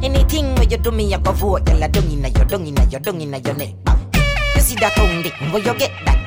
Anything 0.02 0.54
where 0.56 0.64
you 0.64 0.76
do 0.78 0.90
me, 0.90 1.14
I 1.14 1.18
go 1.18 1.32
vote, 1.32 1.64
gal. 1.64 1.88
Don't 1.88 2.10
inna 2.10 2.28
your, 2.28 2.44
don't 2.44 2.66
inna 2.66 2.84
your, 2.86 3.00
don't 3.00 3.20
inna 3.20 3.38
your 3.38 3.54
neck. 3.54 3.74
You 4.54 4.60
see 4.60 4.76
that 4.76 4.94
tongue 4.94 5.22
dick, 5.22 5.34
where 5.52 5.62
you 5.62 5.74
get 5.74 5.92
that? 6.04 6.18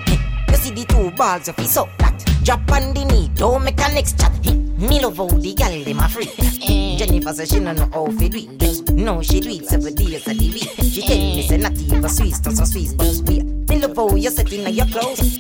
You 0.49 0.57
see 0.57 0.71
the 0.71 0.85
two 0.85 1.11
balls 1.11 1.47
of 1.47 1.55
his 1.55 1.77
up 1.77 1.89
that. 1.99 2.13
Drop 2.43 2.71
on 2.71 2.93
the 2.93 3.05
knee, 3.05 3.31
don't 3.35 3.63
make 3.63 3.79
a 3.79 3.93
next 3.93 4.19
chat. 4.19 4.31
Eh. 4.45 4.64
Me 4.77 4.99
love 4.99 5.17
how 5.17 5.27
the 5.27 5.53
gal 5.53 5.83
dem 5.83 5.99
a 5.99 6.09
free. 6.09 6.29
Eh. 6.67 6.97
Jennifer 6.97 7.33
say 7.33 7.45
she 7.45 7.59
no 7.59 7.73
know 7.73 7.89
how 7.93 8.05
fi 8.17 8.27
do 8.27 8.37
it. 8.37 8.59
Just 8.59 8.91
no, 8.91 9.21
she 9.21 9.39
do 9.39 9.49
it 9.49 9.65
seven 9.65 9.95
days 9.95 10.27
of 10.27 10.37
the 10.37 10.49
week. 10.51 10.69
She 10.83 11.01
tell 11.01 11.17
me 11.17 11.47
say 11.47 11.57
not 11.57 11.77
even 11.77 12.09
Swiss, 12.09 12.43
not 12.43 12.55
so 12.55 12.65
Swiss, 12.65 12.93
but 12.93 13.07
wait. 13.27 13.43
Me 13.69 13.79
love 13.79 13.95
how 13.95 14.15
you 14.15 14.29
set 14.29 14.51
inna 14.51 14.69
your 14.69 14.85
clothes. 14.87 15.39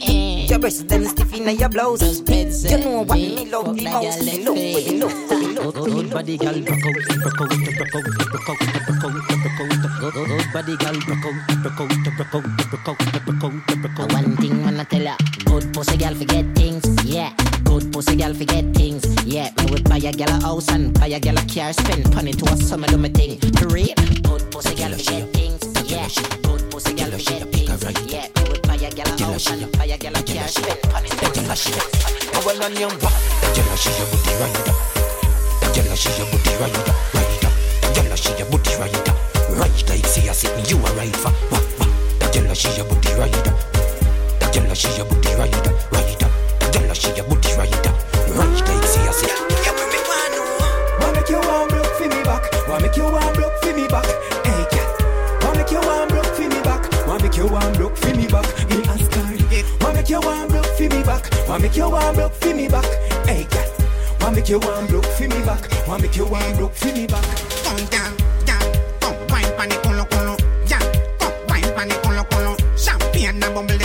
Your 0.49 0.59
breasts 0.59 0.83
them 0.83 1.05
stiff 1.05 1.33
inna 1.33 1.51
your 1.51 1.69
blouse. 1.69 2.01
You 2.01 2.77
know 2.77 3.01
what 3.03 3.17
me 3.17 3.45
love 3.49 3.75
the 3.75 3.83
most. 3.83 4.23
Me 4.25 4.43
look, 4.43 4.55
me 4.55 4.99
look, 4.99 5.29
me 5.29 5.47
look. 5.53 5.75
Good 5.75 6.09
body 6.11 6.37
gal, 6.37 6.53
broke 6.61 6.85
out, 6.85 6.93
broke 7.19 7.41
out, 7.41 7.49
broke 7.49 7.95
out, 7.95 8.05
broke 8.05 8.49
out, 8.49 8.59
broke 8.87 9.03
out, 9.03 9.13
broke 9.43 9.59
out. 9.59 10.27
Good 10.27 10.53
body 10.53 10.77
gal, 10.77 10.95
broke 11.05 11.25
out, 11.25 11.35
broke 11.61 11.81
out, 11.81 11.89
broke 12.03 12.35
out, 12.35 12.43
broke 12.71 12.87
out, 12.87 12.97
broke 13.25 13.43
out, 13.43 13.81
broke 13.81 13.99
out. 13.99 14.13
One 14.13 14.37
thing 14.37 14.63
I 14.65 14.83
tell 14.85 15.01
ya, 15.01 15.15
good 15.59 15.73
pussy 15.73 15.95
gal 15.95 16.13
forget 16.13 16.45
things, 16.55 16.83
yeah. 17.05 17.31
Good 17.63 17.93
pussy 17.93 18.17
gal 18.17 18.33
forget 18.33 18.65
things, 18.75 19.03
yeah. 19.23 19.49
Me 19.57 19.71
would 19.71 19.87
buy 19.87 19.97
a 19.97 20.11
gal 20.11 20.29
a 20.29 20.41
house 20.41 20.69
and 20.69 20.93
buy 20.99 21.07
a 21.07 21.19
gal 21.19 21.37
a 21.37 21.41
car, 21.47 21.71
spend 21.71 22.13
money 22.13 22.33
to 22.33 22.45
a 22.51 22.57
summer 22.57 22.87
do 22.87 22.97
me 22.97 23.07
thing. 23.07 23.39
Parade, 23.53 23.95
good 24.23 24.51
pussy 24.51 24.75
gal 24.75 24.91
forget 24.91 25.31
things, 25.31 25.63
yeah. 25.87 26.09
Good 26.43 26.69
pussy 26.69 26.93
gal 26.93 27.09
forget 27.09 27.47
things, 27.53 27.83
yeah. 28.11 28.27
Me 28.35 28.49
would 28.49 28.61
buy 28.67 28.75
a 28.75 28.91
gal 28.91 29.07
a 29.07 29.23
house 29.23 29.49
and 29.49 29.71
buy 29.77 29.85
a 29.85 29.97
gal 29.97 30.11
a 30.11 30.23
car, 30.23 30.47
spend 30.47 30.79
money 30.91 31.09
to 31.09 31.25
a 31.25 31.55
summer. 31.55 31.79
I 32.35 32.41
want 32.45 32.63
on 32.65 32.75
your 32.75 32.89
back. 32.99 33.15
Jella 33.55 33.77
she 33.77 33.91
your 33.95 34.07
booty 34.11 34.35
rider. 34.35 34.75
Jella 35.71 35.95
she 35.95 36.11
your 36.19 36.27
booty 36.31 36.51
rider. 36.59 36.83
Rider. 37.15 37.51
Jella 37.95 38.17
she 38.17 38.35
your 38.35 38.49
booty 38.51 38.75
rider. 38.75 39.13
Right 39.55 39.89
like 39.89 40.05
see 40.05 40.27
her 40.27 40.33
sitting 40.33 40.65
you 40.67 40.83
a 40.85 40.91
ride 40.99 41.15
for. 41.15 41.31
Wah 41.47 41.63
wah. 41.79 42.31
Jella 42.31 42.53
she 42.53 42.75
your 42.75 42.85
booty 42.89 43.13
rider. 43.13 43.74
Jella 44.55 44.73
she 44.73 44.87
your 44.95 45.05
booty 45.05 45.35
rider. 45.35 45.59
Rider. 45.91 46.29
Jella 46.71 46.95
she 46.95 47.11
your 47.11 47.27
booty 47.27 47.51
rider. 47.59 47.91
Right 48.39 48.63
like 48.63 48.87
see 48.87 49.03
her 49.03 49.11
sitting. 49.11 49.35
Yeah, 49.67 49.75
me 49.75 49.83
me 49.91 49.99
want 50.07 51.11
make 51.15 51.27
you 51.27 51.39
warm 51.43 51.67
block 51.67 51.91
for 51.99 52.07
me 52.07 52.23
back. 52.23 52.43
Wanna 52.69 52.87
make 52.87 52.95
you 52.95 53.03
warm 53.03 53.33
block 53.35 53.51
for 53.61 53.73
me 53.75 53.85
back. 53.89 54.07
Hey, 54.47 54.63
cat. 54.71 54.87
Wanna 55.43 55.57
make 55.59 55.71
you 55.71 55.81
warm 55.81 56.07
block 56.07 56.25
for 56.27 56.47
me 56.47 56.61
back. 56.63 56.81
Wanna 57.05 57.23
make 57.23 57.35
you 57.35 57.47
warm 57.47 57.73
block 57.73 57.97
for 57.97 58.15
me 58.15 58.27
back. 58.27 58.47
Me 58.69 58.77
ask 58.87 59.13
her. 59.13 59.23
Wanna 59.81 59.95
make 59.95 60.09
you 60.09 60.21
warm 60.21 60.47
block 60.47 60.65
for 60.65 60.83
me 60.83 61.03
back. 61.03 61.23
Wanna 61.49 61.59
make 61.59 61.75
you 61.75 61.89
warm 61.89 62.15
block 62.15 62.31
for 62.31 62.55
me 62.55 62.67
back. 62.69 62.85
Hey, 63.27 63.43
cat. 63.51 63.69
Wanna 64.21 64.35
make 64.37 64.47
you 64.47 64.59
warm 64.59 64.87
block 64.87 65.03
for 65.03 65.27
me 65.27 65.39
back. 65.43 65.87
Wanna 65.87 66.01
make 66.03 66.15
you 66.15 66.25
warm 66.27 66.55
block 66.55 66.73
for 66.73 66.93
me 66.95 67.07
back. 67.07 67.25
Come 67.67 67.83
down, 67.91 68.15
down, 68.45 68.63
come 69.01 69.17
wine 69.27 69.51
pon 69.57 69.67
the 69.67 69.75
colo 69.83 70.05
colo, 70.05 70.37
yeah, 70.65 70.79
come 71.19 71.33
wine 71.49 71.73
pon 71.75 71.87
the 71.89 71.95
colo 72.03 72.23
colo. 72.31 72.55
Champagne 72.77 73.43
and 73.43 73.53
bubble 73.53 73.84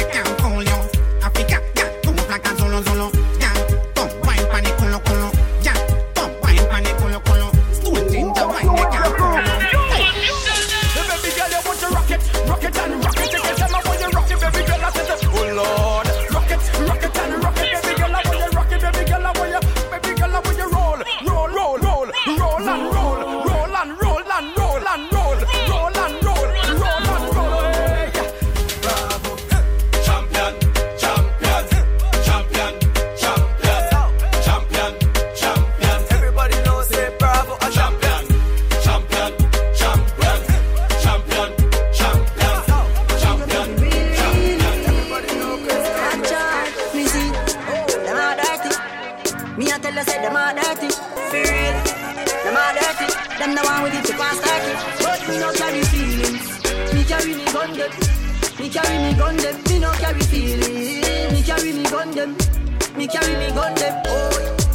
Me 63.01 63.07
carry 63.09 63.35
me 63.39 63.49
gun 63.57 63.75
them. 63.77 63.97
Oh, 64.09 64.29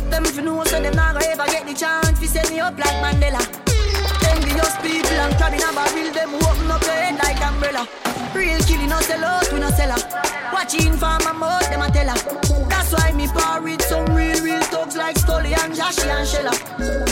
them 0.10 0.26
if 0.26 0.36
you 0.36 0.42
know 0.42 0.64
so 0.64 0.82
them 0.82 0.96
not 0.96 1.14
gonna 1.14 1.28
ever 1.28 1.46
get 1.46 1.68
the 1.68 1.76
chance. 1.76 2.18
Fi 2.18 2.26
set 2.26 2.50
me 2.50 2.60
up 2.60 2.76
like 2.76 2.98
Mandela. 2.98 3.38
Envious 4.26 4.74
people 4.82 5.22
and 5.22 5.36
crab 5.38 5.54
a 5.54 5.70
barrel, 5.78 6.10
them 6.12 6.34
open 6.34 6.72
up 6.72 6.82
your 6.82 6.98
head 6.98 7.22
like 7.22 7.40
umbrella. 7.46 7.88
Real 8.34 8.58
killing 8.66 8.90
no 8.90 9.00
sell 9.02 9.24
out, 9.24 9.54
we 9.54 9.60
no 9.60 9.70
sell 9.70 9.92
her. 9.94 10.02
Watching 10.52 10.94
for 10.94 11.22
my 11.22 11.34
mouth, 11.38 11.70
them 11.70 11.84
a 11.84 11.92
tell 11.92 12.10
her. 12.10 12.66
That's 12.68 12.94
why 12.94 13.12
me 13.12 13.28
par 13.28 13.62
with 13.62 13.84
some 13.84 14.08
real, 14.16 14.42
real 14.42 14.64
thugs 14.74 14.96
like 14.98 15.20
Stolly 15.20 15.54
and 15.54 15.76
Joshy 15.78 16.10
and 16.10 16.26
Shella. 16.26 16.54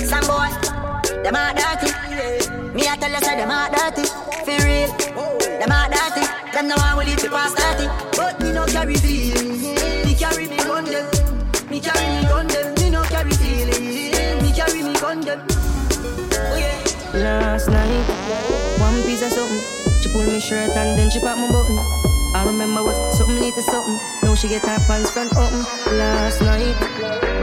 Some 0.09 0.25
boy, 0.25 0.49
them 1.21 1.35
a 1.37 1.53
dirty. 1.53 1.93
Me 2.73 2.87
a 2.89 2.97
tell 2.97 3.11
you 3.11 3.19
say 3.19 3.37
them 3.37 3.51
a 3.51 3.69
dirty. 3.69 4.09
For 4.49 4.65
real, 4.65 4.89
them 5.61 5.69
a 5.69 5.93
dirty. 5.93 6.25
Them 6.53 6.69
no 6.69 6.75
one 6.77 6.97
will 6.97 7.13
it 7.13 7.19
to 7.19 7.29
pass 7.29 7.53
30. 7.53 8.17
But 8.17 8.41
me 8.41 8.51
no 8.51 8.65
carry 8.65 8.95
feelings. 8.95 9.52
Them. 15.25 15.39
Oh. 15.49 16.83
Last 17.13 17.69
night, 17.69 18.05
one 18.79 19.03
piece 19.03 19.21
of 19.21 19.31
something. 19.31 19.61
She 20.01 20.09
pulled 20.09 20.27
me 20.27 20.39
shirt 20.39 20.69
and 20.75 20.97
then 20.97 21.09
she 21.09 21.19
popped 21.19 21.39
my 21.39 21.51
button. 21.51 21.77
I 22.35 22.43
remember 22.45 22.83
was 22.83 23.17
something 23.17 23.51
to 23.51 23.61
something. 23.61 23.99
Now 24.23 24.35
she 24.35 24.47
get 24.47 24.63
her 24.63 24.79
pants 24.87 25.11
front 25.11 25.31
open. 25.37 25.61
Last 25.97 26.41
night, 26.41 26.75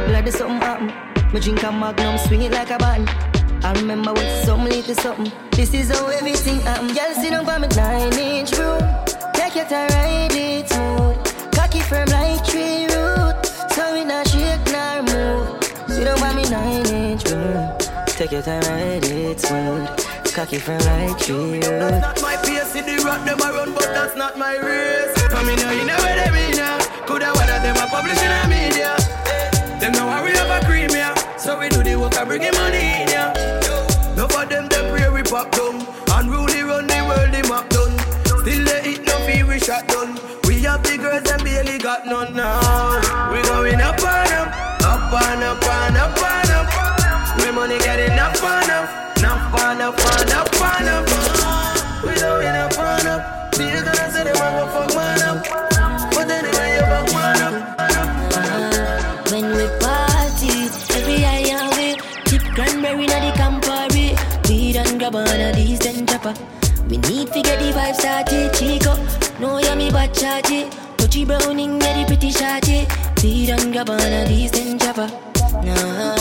glad 0.08 0.24
there's 0.24 0.36
something 0.36 0.60
happen. 0.60 0.92
Me 1.32 1.40
drink 1.40 1.62
a 1.62 1.70
magnum, 1.70 2.18
swing 2.18 2.42
it 2.42 2.52
like 2.52 2.70
a 2.70 2.78
button. 2.78 3.08
I 3.64 3.72
remember 3.74 4.12
was 4.12 4.44
something 4.44 4.82
to 4.82 4.94
something. 4.94 5.32
This 5.52 5.72
is 5.74 5.90
how 5.90 6.08
everything 6.08 6.60
happen. 6.60 6.88
Girl, 6.88 7.14
sit 7.14 7.30
down 7.30 7.46
by 7.46 7.58
me 7.58 7.68
nine 7.68 8.12
inch 8.18 8.58
room. 8.58 8.80
Take 9.34 9.56
it 9.56 9.68
to 9.68 9.86
ride 9.94 10.32
it 10.32 10.68
smooth. 10.68 11.52
Cocky 11.54 11.80
firm 11.80 12.08
like 12.08 12.44
tree 12.44 12.89
Take 18.30 18.46
your 18.46 18.60
time, 18.60 18.62
ride 18.62 19.04
it 19.06 19.40
smooth. 19.40 19.90
Cocky 20.32 20.58
from 20.58 20.78
like 20.86 21.18
tree 21.18 21.58
That's 21.58 22.00
not 22.00 22.22
my 22.22 22.36
pace, 22.36 22.70
see 22.70 22.80
the 22.80 23.02
rock 23.02 23.26
them 23.26 23.38
run, 23.38 23.74
but 23.74 23.90
that's 23.90 24.14
not 24.14 24.38
my 24.38 24.54
race. 24.54 25.10
I 25.34 25.42
mean, 25.42 25.58
you 25.58 25.84
know 25.84 25.98
where 25.98 26.14
they 26.14 26.30
mean 26.30 26.54
now. 26.54 26.78
Coulda 27.10 27.34
one 27.34 27.48
them 27.48 27.74
a 27.74 27.90
publishing 27.90 28.30
a 28.30 28.46
media. 28.46 28.94
Them 29.82 29.98
know 29.98 30.06
how 30.06 30.22
we 30.22 30.30
have 30.30 30.46
a 30.46 30.64
cream, 30.64 30.90
yeah. 30.90 31.12
So 31.38 31.58
we 31.58 31.70
do 31.70 31.82
the 31.82 31.98
work 31.98 32.14
and 32.14 32.28
bring 32.28 32.42
the 32.42 32.52
money 32.52 33.02
in, 33.02 33.10
yeah. 33.10 33.34
No 34.14 34.28
for 34.28 34.46
them, 34.46 34.68
them 34.68 34.94
pray 34.94 35.10
we 35.10 35.24
pop 35.24 35.50
down. 35.50 35.82
Unruly 36.14 36.62
run 36.62 36.86
the 36.86 37.02
world, 37.02 37.34
the 37.34 37.42
map 37.50 37.66
done. 37.74 37.98
Still 38.46 38.62
they 38.62 38.94
eat 38.94 39.02
no 39.10 39.18
fee, 39.26 39.42
we 39.42 39.58
shot 39.58 39.88
done. 39.88 40.14
We 40.46 40.62
have 40.70 40.84
the 40.84 40.98
girls 41.02 41.28
and 41.28 41.42
barely 41.42 41.78
got 41.78 42.06
none 42.06 42.36
now. 42.36 42.94
We 43.34 43.42
going 43.42 43.80
up 43.80 43.98
and 43.98 44.32
up, 44.38 44.86
up 44.86 45.18
and 45.18 45.42
up 45.42 45.64
and 45.66 45.96
up 45.96 46.14
and 46.14 46.29
We 47.50 47.56
money 47.56 47.78
getting 47.80 48.16
up 48.16 48.40
and 48.44 48.70
up, 48.70 48.88
up 49.24 49.54
and 49.58 49.82
up 49.82 49.98
and 49.98 50.30
up 50.30 50.54
and 50.54 50.88
up. 50.88 51.04
We 52.04 52.14
going 52.14 52.46
up 52.46 52.78
and 52.78 53.08
up. 53.08 53.54
See 53.56 53.64
you 53.64 53.82
gonna 53.82 54.12
say 54.12 54.22
they 54.22 54.32
want 54.38 54.54
go 54.54 54.66
fuck 54.70 54.94
man 54.94 55.20
up, 55.22 55.42
but 56.14 56.30
anyway 56.30 56.74
you 56.76 56.86
fuck 56.86 57.10
man 57.12 57.42
up. 57.42 57.54
When 59.32 59.46
we 59.50 59.66
party, 59.82 60.70
every 60.94 61.24
eye 61.24 61.50
and 61.50 61.74
we. 61.74 61.98
Tip 62.26 62.42
cranberry 62.54 63.06
na 63.08 63.18
the 63.18 63.32
Campari. 63.34 64.14
Weed 64.48 64.76
and 64.76 65.00
grab 65.00 65.16
on 65.16 65.26
a 65.26 65.52
decent 65.52 66.08
chopper. 66.08 66.34
We 66.88 66.98
need 66.98 67.32
to 67.32 67.42
get 67.42 67.58
the 67.58 67.72
vibe 67.72 67.96
started 67.96 68.54
Chico, 68.54 68.94
no 69.40 69.58
yummy 69.58 69.90
but 69.90 70.14
charge 70.14 70.52
it 70.52 70.72
Touchy 70.96 71.24
browning, 71.24 71.80
yeah 71.80 71.98
the 71.98 72.04
pretty 72.06 72.30
shorty 72.30 72.86
Weed 73.24 73.50
and 73.50 73.72
grab 73.72 73.90
on 73.90 74.00
a 74.00 74.24
decent 74.28 74.80
chopper. 74.80 75.10
Nah, 75.64 76.19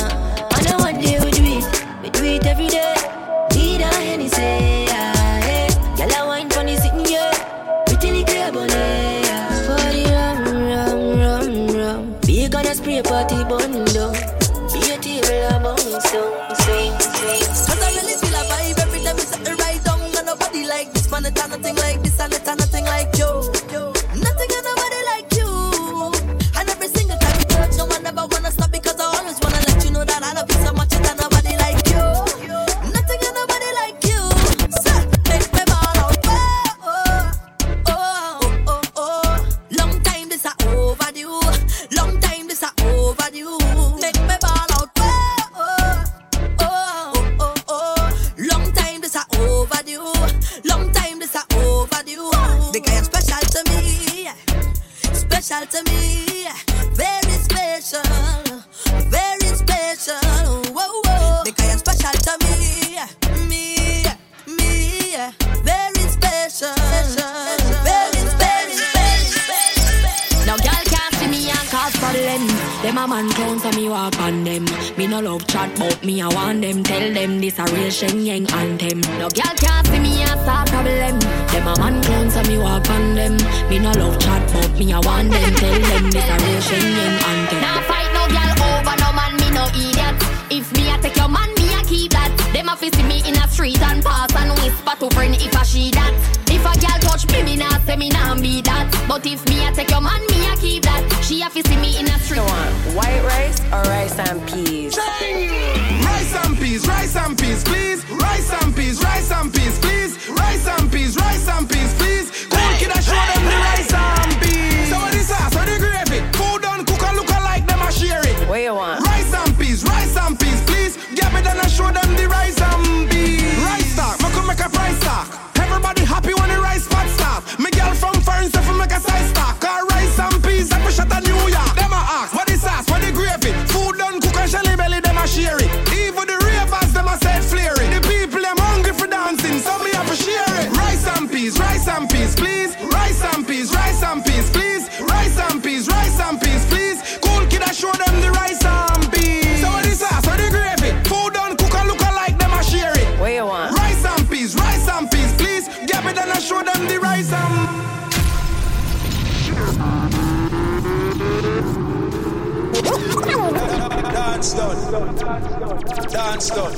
Dance 166.39 166.49
done. 166.51 166.71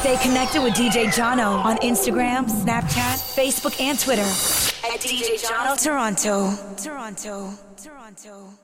Stay 0.00 0.16
connected 0.16 0.60
with 0.60 0.74
DJ 0.74 1.06
Jono 1.06 1.64
on 1.64 1.76
Instagram, 1.78 2.50
Snapchat, 2.50 3.20
Facebook, 3.36 3.80
and 3.80 3.98
Twitter 3.98 4.22
at 4.22 5.00
DJ 5.00 5.40
Jono 5.40 5.80
Toronto. 5.80 6.50
Toronto. 6.76 7.50
Toronto. 7.80 8.63